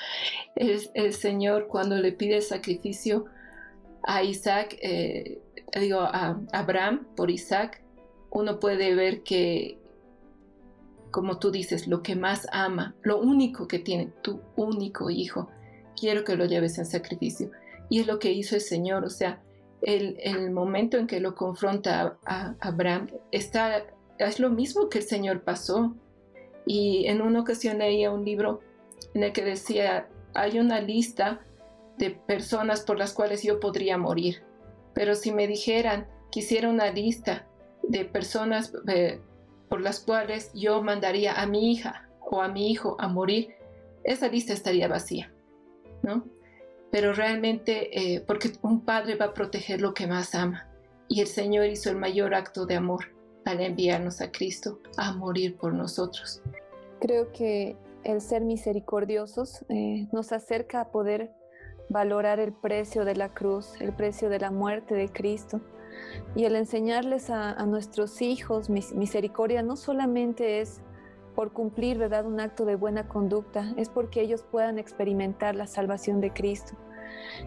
[0.55, 3.25] el, Señor cuando le pide sacrificio
[4.03, 5.41] a Isaac, eh,
[5.79, 7.81] digo, a Abraham por Isaac,
[8.29, 9.79] uno puede ver que,
[11.11, 15.49] como tú dices, lo que más ama, lo único que tiene, tu único hijo,
[15.97, 17.51] quiero que lo lleves en sacrificio.
[17.89, 19.41] Y es lo que hizo el Señor, o sea,
[19.81, 23.85] el, el momento en que lo confronta a, Abraham está,
[24.17, 25.95] es lo mismo que el Señor pasó.
[26.65, 28.61] Y en una ocasión leía un libro
[29.13, 31.41] en el que decía, hay una lista
[31.97, 34.43] de personas por las cuales yo podría morir,
[34.93, 37.47] pero si me dijeran que hiciera una lista
[37.83, 39.19] de personas eh,
[39.69, 43.55] por las cuales yo mandaría a mi hija o a mi hijo a morir,
[44.03, 45.31] esa lista estaría vacía,
[46.01, 46.25] ¿no?
[46.91, 50.67] Pero realmente, eh, porque un padre va a proteger lo que más ama,
[51.07, 53.12] y el Señor hizo el mayor acto de amor
[53.45, 56.41] al enviarnos a Cristo a morir por nosotros.
[56.99, 61.31] Creo que el ser misericordiosos eh, nos acerca a poder
[61.89, 65.61] valorar el precio de la cruz, el precio de la muerte de Cristo.
[66.35, 70.81] Y el enseñarles a, nuestros hijos misericordia no solamente es
[71.35, 76.21] por cumplir, ¿verdad?, un acto de buena conducta, es porque ellos puedan experimentar la salvación
[76.21, 76.73] de Cristo.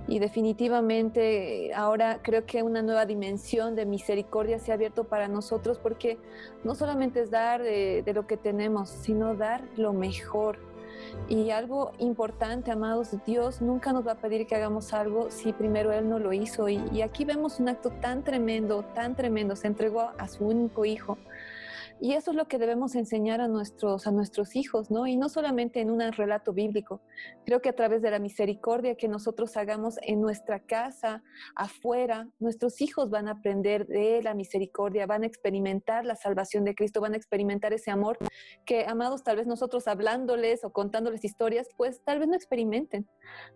[0.09, 5.79] Y definitivamente ahora creo que una nueva dimensión de misericordia se ha abierto para nosotros
[5.79, 6.19] porque
[6.65, 10.59] no solamente es dar de, lo que tenemos, sino dar lo mejor,
[11.29, 15.93] y algo importante, amados, Dios nunca nos va a pedir que hagamos algo si primero
[15.93, 16.69] Él no lo hizo.
[16.69, 19.57] Y, aquí vemos un acto tan tremendo, tan tremendo.
[19.57, 21.19] Se entregó a su único hijo
[21.99, 25.07] y eso es lo que debemos enseñar a nuestros, a nuestros hijos, ¿no?
[25.07, 27.01] Y no solamente en un relato bíblico.
[27.47, 31.23] Creo que a través de la misericordia que nosotros hagamos en nuestra casa,
[31.55, 36.75] afuera, nuestros hijos van a aprender de la misericordia, van a experimentar la salvación de
[36.75, 38.19] Cristo, van a experimentar ese amor
[38.67, 43.09] que, amados, tal vez nosotros hablándoles o contándoles historias, pues tal vez no experimenten.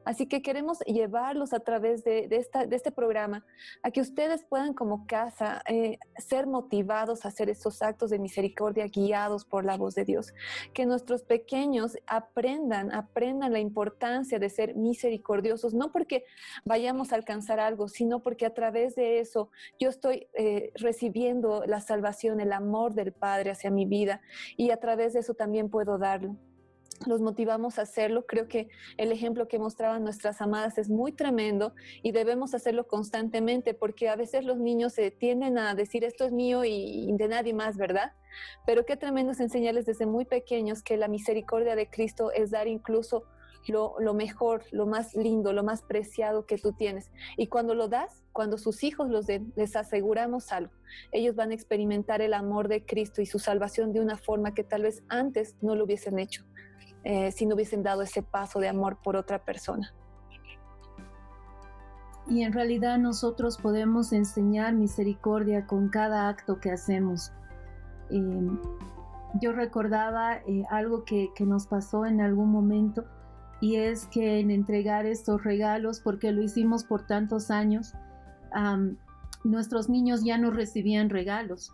[0.06, 3.44] Así que queremos llevarlos a través de, esta, de este programa
[3.82, 8.29] a que ustedes puedan como casa eh, ser motivados a hacer esos actos de misericordia
[8.30, 10.32] misericordia guiados por la voz de Dios.
[10.72, 16.24] Que nuestros pequeños aprendan, aprendan la importancia de ser misericordiosos, no porque
[16.64, 19.50] vayamos a alcanzar algo, sino porque a través de eso
[19.80, 24.20] yo estoy eh, recibiendo la salvación, el amor del Padre hacia mi vida
[24.56, 26.36] y a través de eso también puedo darlo
[27.06, 28.26] los motivamos a hacerlo.
[28.26, 33.74] Creo que el ejemplo que mostraban nuestras amadas es muy tremendo y debemos hacerlo constantemente
[33.74, 37.54] porque a veces los niños se tienden a decir esto es mío y, de nadie
[37.54, 38.12] más, ¿verdad?
[38.66, 42.68] Pero qué tremendo es enseñarles desde muy pequeños que la misericordia de Cristo es dar
[42.68, 43.24] incluso
[43.66, 47.10] lo, mejor, lo más lindo, lo más preciado que tú tienes.
[47.36, 50.72] Y cuando lo das, cuando sus hijos los den, les aseguramos algo.
[51.12, 54.64] Ellos van a experimentar el amor de Cristo y su salvación de una forma que
[54.64, 56.44] tal vez antes no lo hubiesen hecho.
[57.04, 59.92] Eh, si no hubiesen dado ese paso de amor por otra persona.
[62.28, 67.32] Y en realidad nosotros podemos enseñar misericordia con cada acto que hacemos.
[68.10, 68.58] Em,
[69.40, 73.04] yo recordaba eh, algo que, nos pasó en algún momento
[73.60, 77.94] y es que en entregar estos regalos, porque lo hicimos por tantos años,
[79.44, 81.72] nuestros niños ya no recibían regalos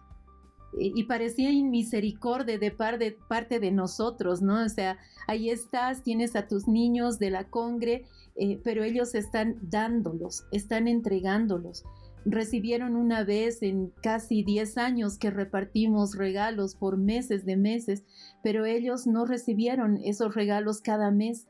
[0.78, 4.64] y parecía inmisericordia de, de parte de nosotros, ¿no?
[4.64, 8.04] O sea, ahí estás, tienes a tus niños de la congre,
[8.36, 11.84] eh, pero ellos están dándolos, están entregándolos.
[12.24, 18.04] Recibieron una vez en casi 10 años que repartimos regalos por meses de meses,
[18.42, 21.46] pero ellos no recibieron esos regalos cada mes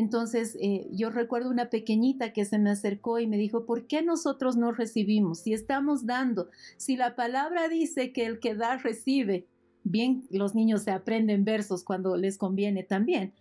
[0.00, 4.00] entonces, eh, yo recuerdo una pequeñita que se me acercó y me dijo, ¿por qué
[4.00, 5.40] nosotros no recibimos?
[5.40, 6.48] Si estamos dando,
[6.78, 9.46] si la palabra dice que el que da recibe,
[9.84, 13.34] bien, los niños se aprenden versos cuando les conviene también.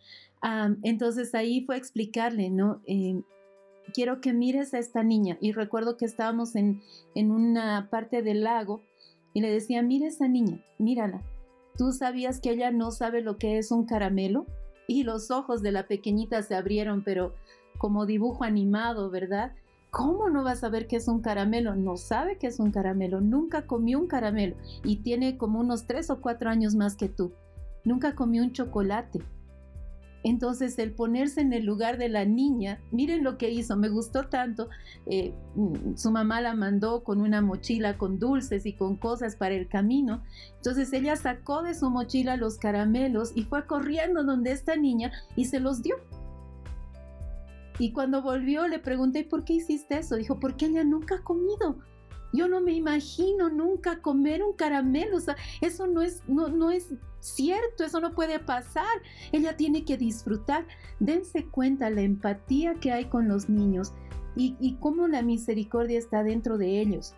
[0.84, 2.82] entonces ahí fue explicarle, ¿no?
[2.86, 3.22] Eh,
[3.93, 5.38] quiero que mires a esta niña.
[5.39, 6.82] Y recuerdo que estábamos en,
[7.16, 8.84] en una parte del lago
[9.34, 11.22] y le decía, mira a esa niña, mírala.
[11.78, 14.45] ¿Tú sabías que ella no sabe lo que es un caramelo?
[14.90, 17.36] Y los ojos de la pequeñita se abrieron, pero
[17.78, 19.54] como dibujo animado, ¿verdad?
[19.92, 21.76] ¿Cómo no va a saber qué es un caramelo?
[21.76, 26.10] No sabe qué es un caramelo, nunca comió un caramelo y tiene como unos tres
[26.10, 27.32] o cuatro años más que tú.
[27.86, 29.22] Nunca comió un chocolate.
[30.24, 34.28] Entonces el ponerse en el lugar de la niña, miren lo que hizo, me gustó
[34.28, 34.70] tanto.
[35.05, 39.55] Eh, mm, su mamá la mandó con una mochila con dulces y con cosas para
[39.55, 40.24] el camino.
[40.57, 45.45] Entonces ella sacó de su mochila los caramelos y fue corriendo donde esta niña y
[45.45, 45.95] se los dio.
[47.78, 50.17] Y cuando volvió le pregunté, ¿por qué hiciste eso?
[50.17, 51.78] Dijo, porque ella nunca ha comido.
[52.32, 56.69] Yo no me imagino nunca comer un caramelo, o sea, eso no es, no, no
[56.71, 58.86] es cierto, eso no puede pasar.
[59.32, 60.65] Ella tiene que disfrutar.
[60.99, 63.93] Dense cuenta la empatía que hay con los niños
[64.36, 67.15] y, cómo la misericordia está dentro de ellos.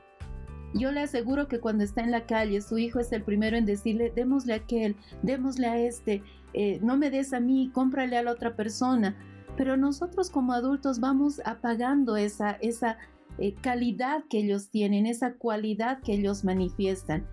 [0.74, 3.66] Yo le aseguro que cuando está en la calle, su hijo es el primero en
[3.66, 8.24] decirle, démosle a aquel, démosle a este, eh, no me des a mí, cómprale a
[8.24, 9.16] la otra persona.
[9.58, 12.98] Pero nosotros como adultos vamos apagando esa, esa
[13.38, 17.28] eh, calidad que ellos tienen, esa cualidad que ellos manifiestan.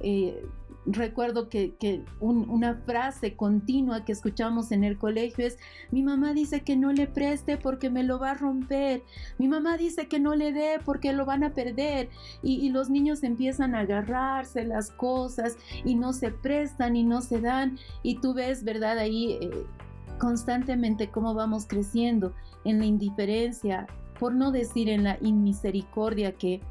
[0.00, 0.42] Eh,
[0.86, 1.74] recuerdo que,
[2.20, 5.58] una frase continua que escuchamos en el colegio es,
[5.90, 9.02] mi mamá dice que no le preste porque me lo va a romper,
[9.38, 12.10] mi mamá dice que no le dé porque lo van a perder
[12.42, 17.40] y, los niños empiezan a agarrarse las cosas y no se prestan y no se
[17.40, 18.98] dan y tú ves, ¿verdad?
[18.98, 19.50] Ahí eh,
[20.18, 22.34] constantemente cómo vamos creciendo
[22.64, 23.86] en la indiferencia,
[24.24, 26.62] por no decir en la inmisericordia que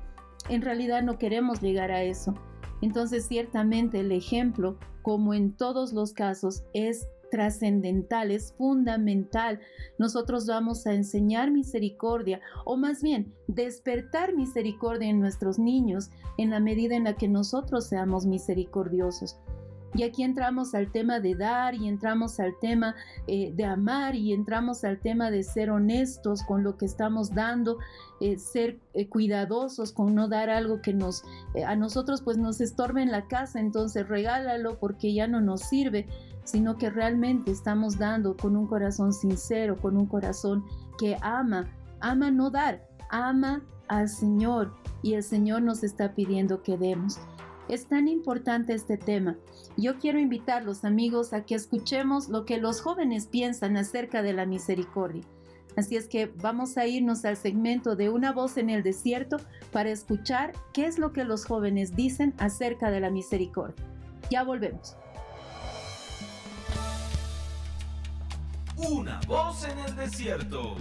[0.50, 2.34] en realidad no queremos llegar a eso.
[2.82, 9.60] Entonces, ciertamente el ejemplo, como en todos los casos, es trascendental, es fundamental.
[10.00, 16.60] Nosotros vamos a enseñar misericordia o más bien despertar misericordia en nuestros niños en la
[16.60, 19.38] medida en la que nosotros seamos misericordiosos.
[19.96, 22.96] Y aquí entramos al tema de dar y entramos al tema
[23.28, 27.78] eh, de amar y entramos al tema de ser honestos con lo que estamos dando,
[28.20, 31.24] eh, ser eh, cuidadosos con no dar algo que nos
[31.66, 36.08] a nosotros pues nos estorbe en la casa, entonces regálalo porque ya no nos sirve,
[36.44, 40.66] sino que realmente estamos dando con un corazón sincero, con un corazón
[40.98, 41.70] que ama,
[42.00, 44.74] ama no dar, ama al Señor
[45.04, 47.20] y el Señor nos está pidiendo que demos.
[47.70, 49.38] Es tan importante este tema.
[49.78, 54.34] Yo quiero invitar los amigos a que escuchemos lo que los jóvenes piensan acerca de
[54.34, 55.24] la misericordia.
[55.78, 59.38] Así es que vamos a irnos al segmento de Una voz en el desierto
[59.72, 63.84] para escuchar qué es lo que los jóvenes dicen acerca de la misericordia.
[64.30, 64.96] Ya volvemos.
[68.78, 70.76] Una voz en el desierto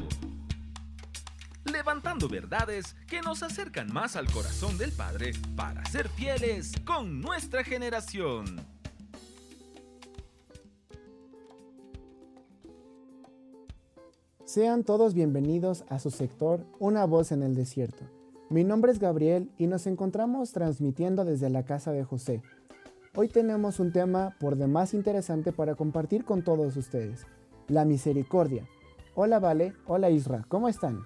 [1.64, 7.64] levantando verdades que nos acercan más al corazón del Padre para ser fieles con nuestra
[7.64, 8.56] generación.
[14.44, 18.04] Sean todos bienvenidos a su sector Una voz en el desierto.
[18.50, 22.42] Mi nombre es Gabriel y nos encontramos transmitiendo desde la casa de José.
[23.14, 27.26] Hoy tenemos un tema por demás interesante para compartir con todos ustedes,
[27.68, 28.68] la misericordia.
[29.14, 31.00] Hola Vale, hola Isra, ¿cómo están?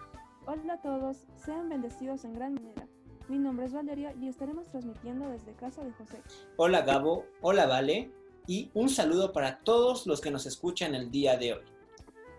[0.49, 2.87] Hola a todos, sean bendecidos en gran manera.
[3.29, 6.23] Mi nombre es Valeria y estaremos transmitiendo desde casa de José.
[6.55, 8.13] Hola Gabo, hola Vale
[8.47, 11.65] y un saludo para todos los que nos escuchan el día de hoy.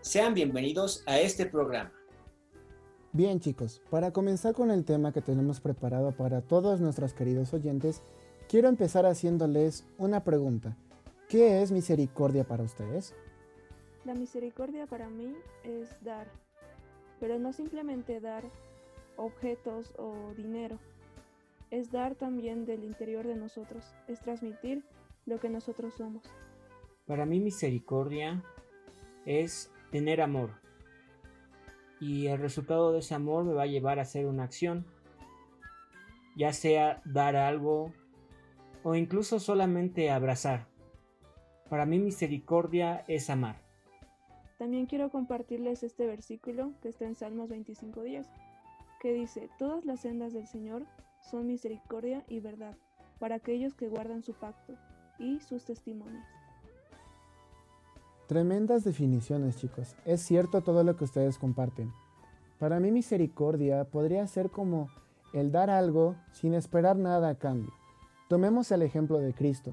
[0.00, 1.92] Sean bienvenidos a este programa.
[3.12, 8.00] Bien chicos, para comenzar con el tema que tenemos preparado para todos nuestros queridos oyentes,
[8.48, 10.78] quiero empezar haciéndoles una pregunta.
[11.28, 13.14] ¿Qué es misericordia para ustedes?
[14.06, 16.26] La misericordia para mí es dar,
[17.20, 18.44] pero no simplemente dar
[19.16, 20.78] objetos o dinero,
[21.70, 24.84] es dar también del interior de nosotros, es transmitir
[25.26, 26.22] lo que nosotros somos.
[27.06, 28.42] Para mí misericordia
[29.24, 30.50] es tener amor
[32.00, 34.86] y el resultado de ese amor me va a llevar a hacer una acción,
[36.36, 37.92] ya sea dar algo
[38.82, 40.68] o incluso solamente abrazar.
[41.68, 43.67] Para mí misericordia es amar.
[44.58, 48.26] También quiero compartirles este versículo que está en Salmos 25.10,
[49.00, 50.84] que dice, Todas las sendas del Señor
[51.20, 52.76] son misericordia y verdad
[53.18, 54.74] para aquellos que guardan su pacto
[55.18, 56.24] y sus testimonios.
[58.26, 59.96] Tremendas definiciones, chicos.
[60.04, 61.92] Es cierto todo lo que ustedes comparten.
[62.58, 64.88] Para mí misericordia podría ser como
[65.32, 67.72] el dar algo sin esperar nada a cambio.
[68.28, 69.72] Tomemos el ejemplo de Cristo.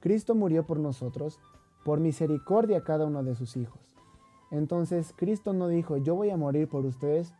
[0.00, 1.38] Cristo murió por nosotros,
[1.84, 3.95] por misericordia a cada uno de sus hijos.
[4.50, 7.34] Entonces Cristo no dijo, yo voy a morir por ustedes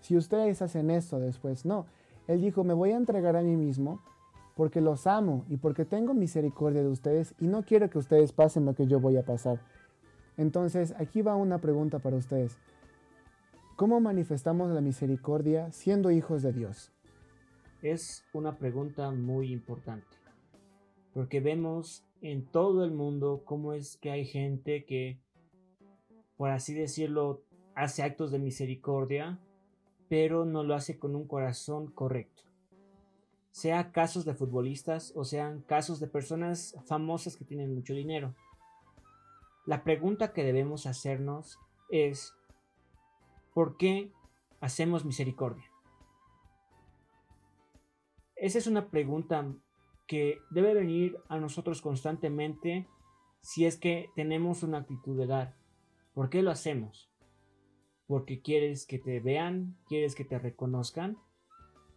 [0.00, 1.64] si ustedes hacen esto después.
[1.64, 1.86] No,
[2.26, 4.00] Él dijo, me voy a entregar a mí mismo
[4.56, 8.66] porque los amo y porque tengo misericordia de ustedes y no quiero que ustedes pasen
[8.66, 9.60] lo que yo voy a pasar.
[10.36, 12.58] Entonces aquí va una pregunta para ustedes.
[13.76, 16.92] ¿Cómo manifestamos la misericordia siendo hijos de Dios?
[17.82, 20.16] Es una pregunta muy importante,
[21.14, 25.18] porque vemos en todo el mundo cómo es que hay gente que
[26.42, 27.44] por así decirlo,
[27.76, 29.38] hace actos de misericordia,
[30.08, 32.42] pero no lo hace con un corazón correcto.
[33.52, 38.34] Sea casos de futbolistas o sean casos de personas famosas que tienen mucho dinero.
[39.66, 42.34] La pregunta que debemos hacernos es,
[43.54, 44.10] ¿por qué
[44.58, 45.70] hacemos misericordia?
[48.34, 49.46] Esa es una pregunta
[50.08, 52.88] que debe venir a nosotros constantemente
[53.42, 55.61] si es que tenemos una actitud de dar.
[56.14, 57.10] ¿Por qué lo hacemos?
[58.06, 59.76] ¿Porque quieres que te vean?
[59.86, 61.16] ¿Quieres que te reconozcan?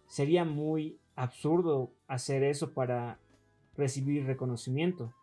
[0.07, 3.19] Sería muy absurdo hacer eso para
[3.75, 5.13] recibir reconocimiento.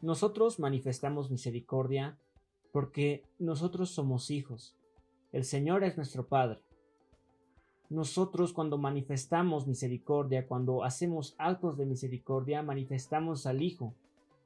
[0.00, 2.18] Nosotros manifestamos misericordia
[2.72, 4.74] porque nosotros somos hijos.
[5.30, 6.62] El Señor es nuestro Padre.
[7.90, 13.94] Nosotros cuando manifestamos misericordia, cuando hacemos actos de misericordia, manifestamos al Hijo,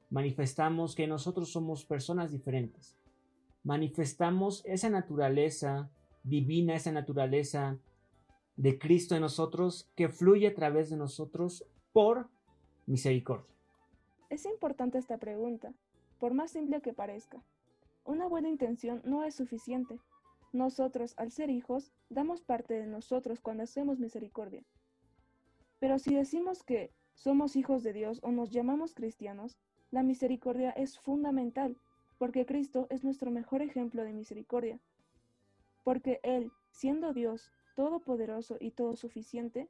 [0.09, 2.97] manifestamos que nosotros somos personas diferentes,
[3.63, 5.89] manifestamos esa naturaleza
[6.23, 7.77] divina, esa naturaleza
[8.55, 12.27] de Cristo en nosotros que fluye a través de nosotros por
[12.85, 13.53] misericordia.
[14.29, 15.73] Es importante esta pregunta,
[16.19, 17.41] por más simple que parezca.
[18.03, 19.99] Una buena intención no es suficiente.
[20.53, 24.63] Nosotros, al ser hijos, damos parte de nosotros cuando hacemos misericordia.
[25.79, 29.57] Pero si decimos que somos hijos de Dios o nos llamamos cristianos,
[29.91, 31.77] la misericordia es fundamental,
[32.17, 34.79] porque Cristo es nuestro mejor ejemplo de misericordia.
[35.83, 39.69] Porque Él, siendo Dios, todopoderoso y todo suficiente,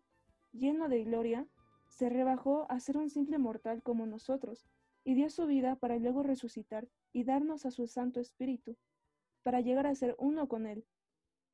[0.53, 1.45] lleno de gloria,
[1.89, 4.65] se rebajó a ser un simple mortal como nosotros,
[5.03, 8.75] y dio su vida para luego resucitar y darnos a su Santo Espíritu,
[9.43, 10.85] para llegar a ser uno con Él.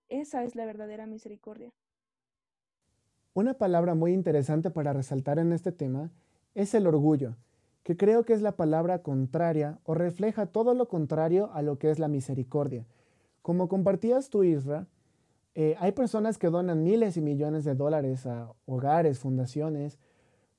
[0.10, 1.72] Esa es la verdadera misericordia.
[3.36, 6.12] Una palabra muy interesante para resaltar en este tema
[6.56, 7.36] es el orgullo,
[7.84, 11.92] que creo que es la palabra contraria o refleja todo lo contrario a lo que
[11.92, 12.86] es la misericordia.
[13.42, 14.88] Como compartías tú, Isra,
[15.56, 20.00] eh, hay personas que donan miles y millones de dólares a hogares, fundaciones,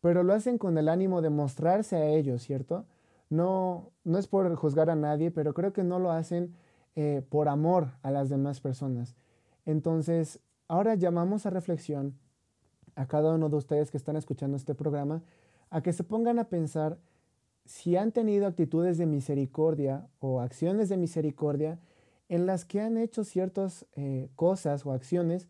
[0.01, 2.85] pero lo hacen con el ánimo de mostrarse a ellos, ¿cierto?
[3.31, 6.55] No, no es por juzgar a nadie, pero creo que no lo hacen
[6.95, 9.17] eh, por amor a las demás personas.
[9.65, 12.15] Entonces, ahora llamamos a reflexión
[12.95, 15.23] a cada uno de ustedes que están escuchando este programa
[15.71, 16.99] a que se pongan a pensar
[17.65, 21.79] si han tenido actitudes de misericordia o acciones de misericordia
[22.29, 25.49] en las que han hecho ciertas eh, cosas o acciones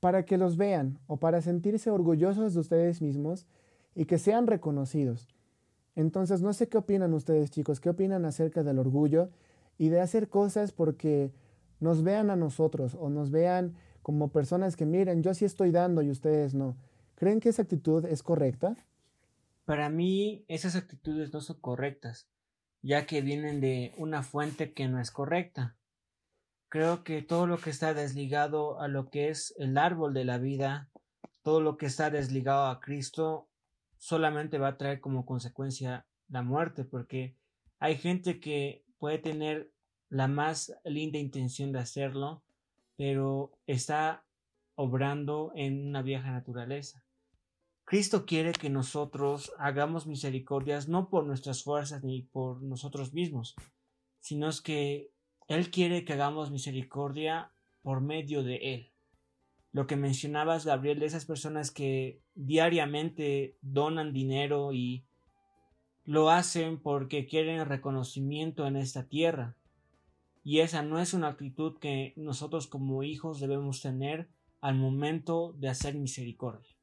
[0.00, 3.46] para que los vean o para sentirse orgullosos de ustedes mismos
[3.94, 5.28] y que sean reconocidos.
[5.96, 9.30] Entonces, no sé qué opinan ustedes chicos, qué opinan acerca del orgullo
[9.78, 11.32] y de hacer cosas porque
[11.80, 16.02] nos vean a nosotros o nos vean como personas que miren, yo sí estoy dando
[16.02, 16.76] y ustedes no.
[17.16, 18.76] ¿Creen que esa actitud es correcta?
[19.64, 22.28] Para mí esas actitudes no son correctas,
[22.82, 25.76] ya que vienen de una fuente que no es correcta.
[26.68, 30.38] Creo que todo lo que está desligado a lo que es el árbol de la
[30.38, 30.88] vida,
[31.42, 33.48] todo lo que está desligado a Cristo,
[33.98, 37.36] solamente va a traer como consecuencia la muerte, porque
[37.78, 39.72] hay gente que puede tener
[40.08, 42.42] la más linda intención de hacerlo,
[42.96, 44.24] pero está
[44.74, 47.04] obrando en una vieja naturaleza.
[47.90, 53.56] Cristo quiere que nosotros hagamos misericordias no por nuestras fuerzas ni por nosotros mismos,
[54.20, 55.10] sino es que
[55.48, 57.50] él quiere que hagamos misericordia
[57.82, 58.92] por medio de Él.
[59.72, 65.04] Lo que mencionabas, Gabriel, de esas personas que diariamente donan dinero y
[66.04, 69.56] lo hacen porque quieren reconocimiento en esta tierra.
[70.44, 74.28] Y esa no es una actitud que nosotros como hijos debemos tener
[74.60, 76.79] al momento de hacer misericordia.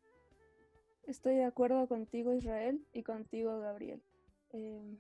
[1.07, 4.03] Estoy de acuerdo contigo, Israel, y contigo, Gabriel.
[4.51, 4.97] Eh,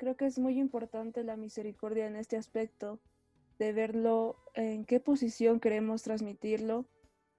[0.00, 2.98] Creo que es muy importante la misericordia en este aspecto,
[3.58, 6.86] de verlo en qué posición queremos transmitirlo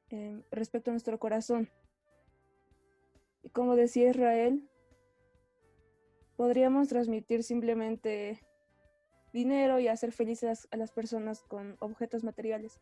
[0.10, 1.70] em, respecto a nuestro corazón.
[3.42, 4.70] Y como decía Israel,
[6.38, 8.40] podríamos transmitir simplemente
[9.34, 12.80] dinero y hacer felices a las personas con objetos materiales,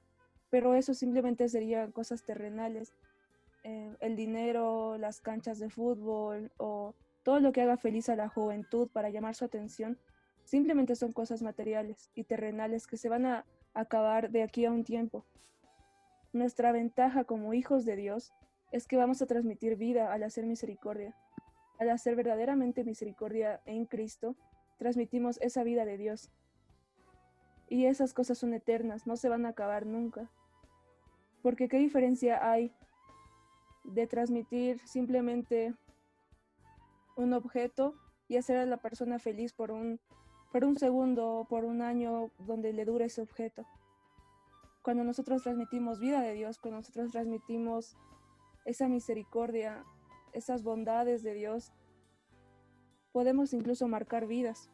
[0.49, 2.91] pero eso simplemente serían cosas terrenales.
[3.63, 8.29] Em, el dinero, las canchas de fútbol o todo lo que haga feliz a la
[8.29, 9.99] juventud para llamar su atención
[10.45, 14.83] simplemente son cosas materiales y terrenales que se van a acabar de aquí a un
[14.83, 15.25] tiempo.
[16.31, 18.33] Nuestra ventaja como hijos de Dios
[18.71, 21.15] es que vamos a transmitir vida al hacer misericordia.
[21.79, 24.35] Al hacer verdaderamente misericordia en Cristo,
[24.77, 26.31] transmitimos esa vida de Dios.
[27.67, 30.29] Y esas cosas son eternas, no se van a acabar nunca.
[31.41, 32.73] Porque qué diferencia hay
[33.83, 35.75] de transmitir simplemente
[37.15, 37.95] un objeto
[38.27, 39.99] y hacer a la persona feliz por un,
[40.51, 43.65] por un segundo por un año donde le dure ese objeto.
[44.83, 47.97] Cuando nosotros transmitimos vida de Dios, cuando nosotros transmitimos
[48.65, 49.83] esa misericordia,
[50.33, 51.73] esas bondades de Dios,
[53.11, 54.69] podemos incluso marcar vidas.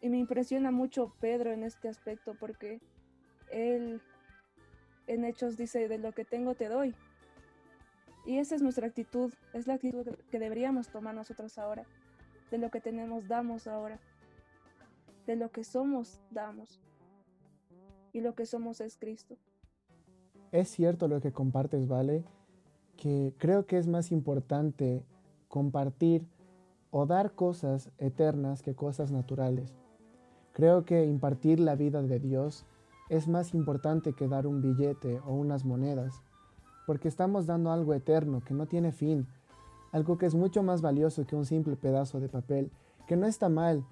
[0.00, 2.80] Y me impresiona mucho Pedro en este aspecto porque
[3.50, 4.00] él
[5.06, 6.94] en Hechos dice, de lo que tengo te doy.
[8.24, 11.84] Y esa es nuestra actitud, es la actitud que deberíamos tomar nosotros ahora.
[12.50, 13.98] De lo que tenemos damos ahora.
[15.26, 16.80] De lo que somos damos.
[18.12, 19.36] Y lo que somos es Cristo.
[20.52, 22.24] Es cierto lo que compartes, ¿vale?
[22.96, 25.04] Que creo que es más importante
[25.48, 26.26] compartir
[26.90, 29.74] o dar cosas eternas que cosas naturales.
[30.52, 32.66] Creo que impartir la vida de Dios
[33.08, 36.22] es más importante que dar un billete o unas monedas,
[36.90, 39.28] porque estamos dando algo eterno que no tiene fin,
[39.92, 42.72] algo que es mucho más valioso que un simple pedazo de papel,
[43.06, 43.84] que no está mal.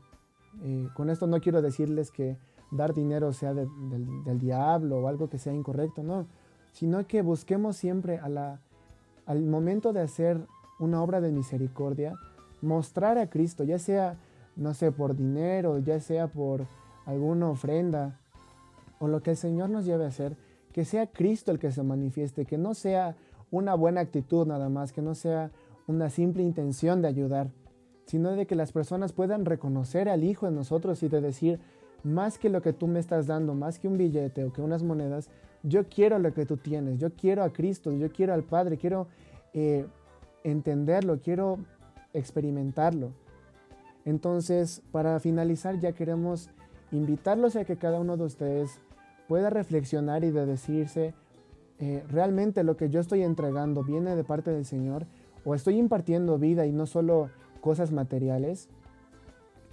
[0.64, 2.36] Eh, con esto no quiero decirles que
[2.72, 3.68] dar dinero sea del,
[4.24, 6.26] del, diablo o algo que sea incorrecto, no,
[6.72, 8.58] sino que busquemos siempre a la,
[9.26, 10.44] al momento de hacer
[10.80, 12.16] una obra de misericordia,
[12.62, 14.16] mostrar a Cristo, ya sea,
[14.56, 16.66] no sé, por dinero, ya sea por
[17.06, 18.18] alguna ofrenda,
[18.98, 20.36] o lo que el Señor nos lleve a hacer,
[20.78, 23.16] que sea Cristo el que se manifieste, que no sea
[23.50, 25.50] una buena actitud nada más, que no sea
[25.88, 27.50] una simple intención de ayudar,
[28.06, 31.58] sino de que las personas puedan reconocer al Hijo en nosotros y de decir,
[32.04, 34.84] más que lo que tú me estás dando, más que un billete o que unas
[34.84, 35.30] monedas,
[35.64, 39.08] yo quiero lo que tú tienes, yo quiero a Cristo, yo quiero al Padre, quiero
[39.54, 39.84] eh,
[40.44, 41.58] entenderlo, quiero
[42.12, 43.10] experimentarlo.
[44.04, 46.50] Entonces, para finalizar, ya queremos
[46.92, 48.78] invitarlos a que cada uno de ustedes
[49.28, 51.14] pueda reflexionar y de decirse,
[51.78, 55.06] eh, realmente lo que yo estoy entregando viene de parte del Señor
[55.44, 58.68] o estoy impartiendo vida y no solo cosas materiales.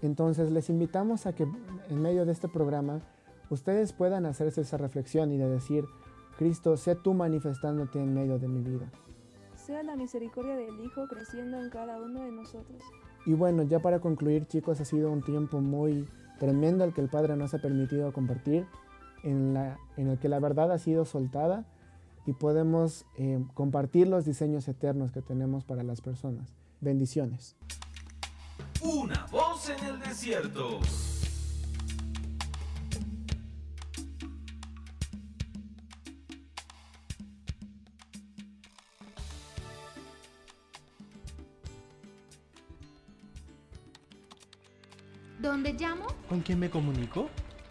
[0.02, 1.48] Entonces les invitamos a que
[1.90, 3.00] en medio de este programa
[3.50, 5.86] ustedes puedan hacerse esa reflexión y de decir,
[6.38, 8.92] Cristo, sé tú manifestándote en medio de mi vida.
[9.56, 12.84] Sea la misericordia del Hijo creciendo en cada uno de nosotros.
[13.26, 16.08] Y bueno, ya para concluir chicos, ha sido un tiempo muy
[16.40, 18.68] tremendo el que el Padre nos ha permitido compartir
[19.26, 21.66] en, la, en el que la verdad ha sido soltada
[22.26, 26.56] y podemos eh, compartir los diseños eternos que tenemos para las personas.
[26.80, 27.56] Bendiciones.
[28.82, 30.80] Una voz en el desierto.
[45.40, 46.08] ¿Dónde llamo?
[46.28, 47.30] ¿Con quién me comunico?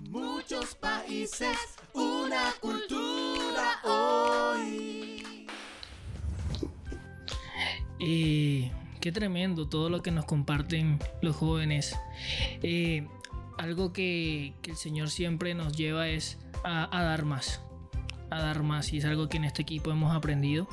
[0.00, 1.56] Muchos países,
[1.92, 5.16] una cultura hoy.
[9.06, 11.96] Qué tremendo todo lo que nos comparten los jóvenes.
[12.64, 13.06] Eh,
[13.56, 17.60] algo que, el Señor siempre nos lleva es a, dar más.
[18.30, 18.92] A dar más.
[18.92, 20.66] Y es algo que en este equipo hemos aprendido.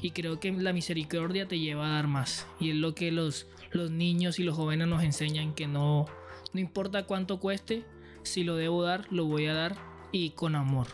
[0.00, 2.46] Y creo que la misericordia te lleva a dar más.
[2.60, 6.06] Y es lo que los, los niños y los jóvenes nos enseñan que no,
[6.52, 7.84] no importa cuánto cueste,
[8.24, 9.76] si lo debo dar, lo voy a dar
[10.12, 10.86] y con amor.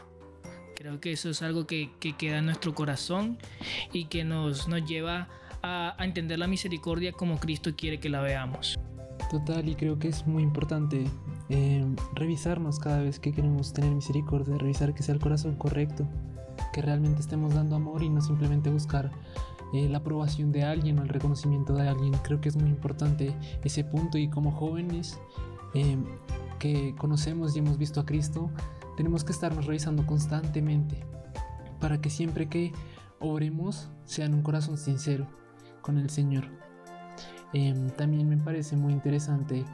[0.75, 3.39] Creo que eso es algo que, queda en nuestro corazón
[3.93, 5.29] y que nos, nos lleva
[5.63, 8.79] a, entender la misericordia como Cristo quiere que la veamos.
[9.31, 11.05] Total, y creo que es muy importante
[11.51, 16.09] eh, revisarnos cada vez que queremos tener misericordia, revisar que sea el corazón correcto,
[16.73, 19.11] que realmente estemos dando amor y no simplemente buscar
[19.73, 22.13] eh, la aprobación de alguien o el reconocimiento de alguien.
[22.23, 25.21] Creo que es muy importante ese punto y como jóvenes
[25.75, 25.99] eh,
[26.59, 28.51] que conocemos y hemos visto a Cristo,
[28.97, 31.05] tenemos que estarnos revisando constantemente
[31.81, 32.73] para que siempre que
[33.19, 35.27] obremos sea en un corazón sincero
[35.81, 36.45] con el Señor.
[37.53, 39.65] Em, también me parece muy interesante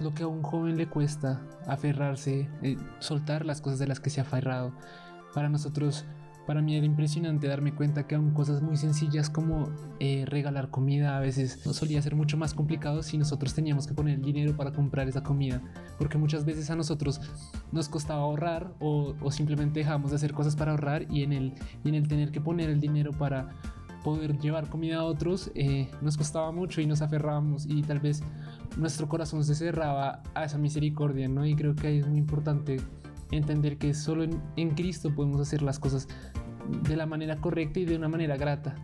[0.00, 4.10] lo que a un joven le cuesta aferrarse, eh, soltar las cosas de las que
[4.10, 4.72] se ha aferrado.
[5.34, 6.04] Para nosotros
[6.46, 9.68] para mí era impresionante darme cuenta que aún cosas muy sencillas como
[10.00, 13.94] eh, regalar comida a veces no solía ser mucho más complicado si nosotros teníamos que
[13.94, 15.62] poner dinero para comprar esa comida.
[15.98, 17.20] Porque muchas veces a nosotros
[17.70, 21.94] nos costaba ahorrar o, simplemente dejábamos de hacer cosas para ahorrar y en, el, en
[21.94, 23.50] el tener que poner el dinero para
[24.02, 28.22] poder llevar comida a otros eh, nos costaba mucho y nos aferrábamos y tal vez
[28.76, 31.46] nuestro corazón se cerraba a esa misericordia, ¿no?
[31.46, 32.80] Y creo que ahí es muy importante
[33.32, 34.24] entender que solo
[34.56, 36.06] en, Cristo podemos hacer las cosas
[36.88, 38.74] de la manera correcta y de una manera grata.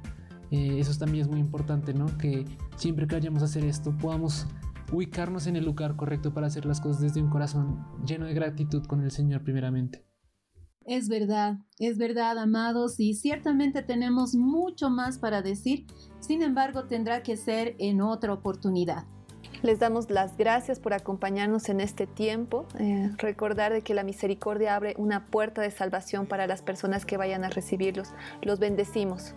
[0.50, 2.06] Eh, eso también es muy importante, ¿no?
[2.18, 2.44] Que
[2.76, 4.46] siempre que vayamos a hacer esto podamos
[4.90, 8.84] ubicarnos en el lugar correcto para hacer las cosas desde un corazón lleno de gratitud
[8.86, 10.04] con el Señor primeramente.
[10.84, 15.84] Es verdad, es verdad, amados, y ciertamente tenemos mucho más para decir,
[16.18, 19.04] sin embargo tendrá que ser en otra oportunidad.
[19.62, 22.66] Les damos las gracias por acompañarnos en este tiempo.
[22.78, 27.16] Eh, recordar de que la misericordia abre una puerta de salvación para las personas que
[27.16, 28.12] vayan a recibirlos.
[28.42, 29.34] Los bendecimos.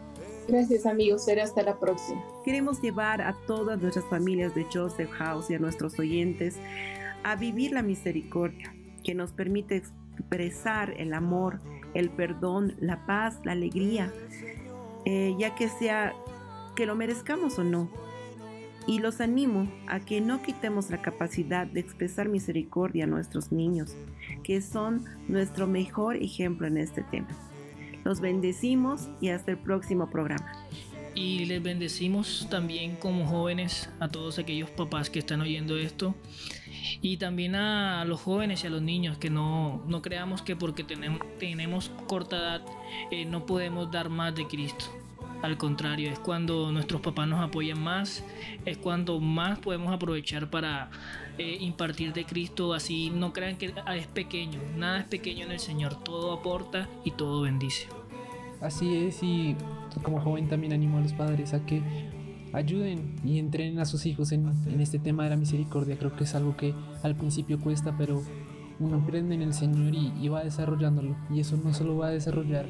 [0.48, 2.24] Gracias amigos, será hasta la próxima.
[2.44, 6.58] Queremos llevar a todas nuestras familias de Joseph House y a nuestros oyentes
[7.24, 11.60] a vivir la misericordia que nos permite expresar el amor,
[11.94, 14.12] el perdón, la paz, la alegría,
[15.06, 16.14] eh, ya que sea
[16.76, 17.90] que lo merezcamos o no.
[18.88, 23.96] Y los animo a que no quitemos la capacidad de expresar misericordia a nuestros niños,
[24.44, 27.28] que son nuestro mejor ejemplo en este tema.
[28.04, 30.52] Los bendecimos y hasta el próximo programa.
[31.14, 36.16] Y les bendecimos también como jóvenes a todos aquellos papás que están oyendo esto.
[37.02, 40.84] Y también a los jóvenes y a los niños que no, no creamos que porque
[40.84, 42.62] tenemos, tenemos corta edad
[43.12, 44.86] eh, no podemos dar más de Cristo.
[45.42, 48.24] Al contrario, es cuando nuestros papás nos apoyan más,
[48.66, 50.90] es cuando más podemos aprovechar para
[51.38, 52.74] eh, impartir de Cristo.
[52.74, 57.12] Así no crean que es pequeño, nada es pequeño en el Señor, todo aporta y
[57.12, 57.88] todo bendice.
[58.62, 59.56] Así es, y
[60.04, 61.82] como joven también animo a los padres a que
[62.54, 64.48] ayuden y entrenen a sus hijos en,
[64.80, 65.98] este tema de la misericordia.
[65.98, 68.22] Creo que es algo que al principio cuesta, pero
[68.80, 71.16] uno aprende en el Señor y, va desarrollándolo.
[71.32, 72.68] Y eso no solo va a desarrollar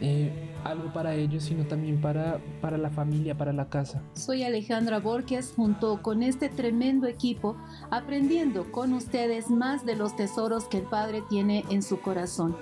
[0.00, 4.02] eh, algo para ellos, sino también para, para la familia, para la casa.
[4.14, 7.56] Soy Alejandra Borges, junto con este tremendo equipo,
[7.90, 12.56] aprendiendo con ustedes más de los tesoros que el Padre tiene en su corazón.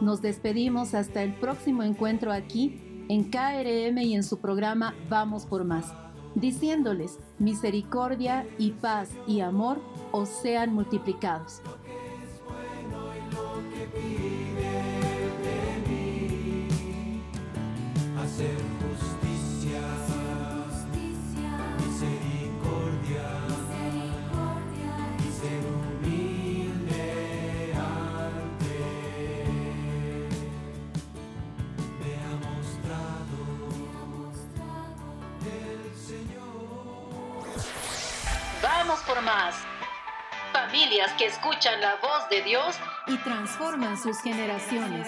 [0.00, 5.64] Nos despedimos hasta el próximo encuentro aquí en KRM y en su programa Vamos por
[5.64, 5.92] Más,
[6.34, 9.80] diciéndoles misericordia y paz y amor
[10.12, 11.62] os sean multiplicados.
[39.06, 39.54] Por más.
[40.52, 42.76] Familias que escuchan la voz de Dios
[43.06, 45.06] y transforman sus generaciones.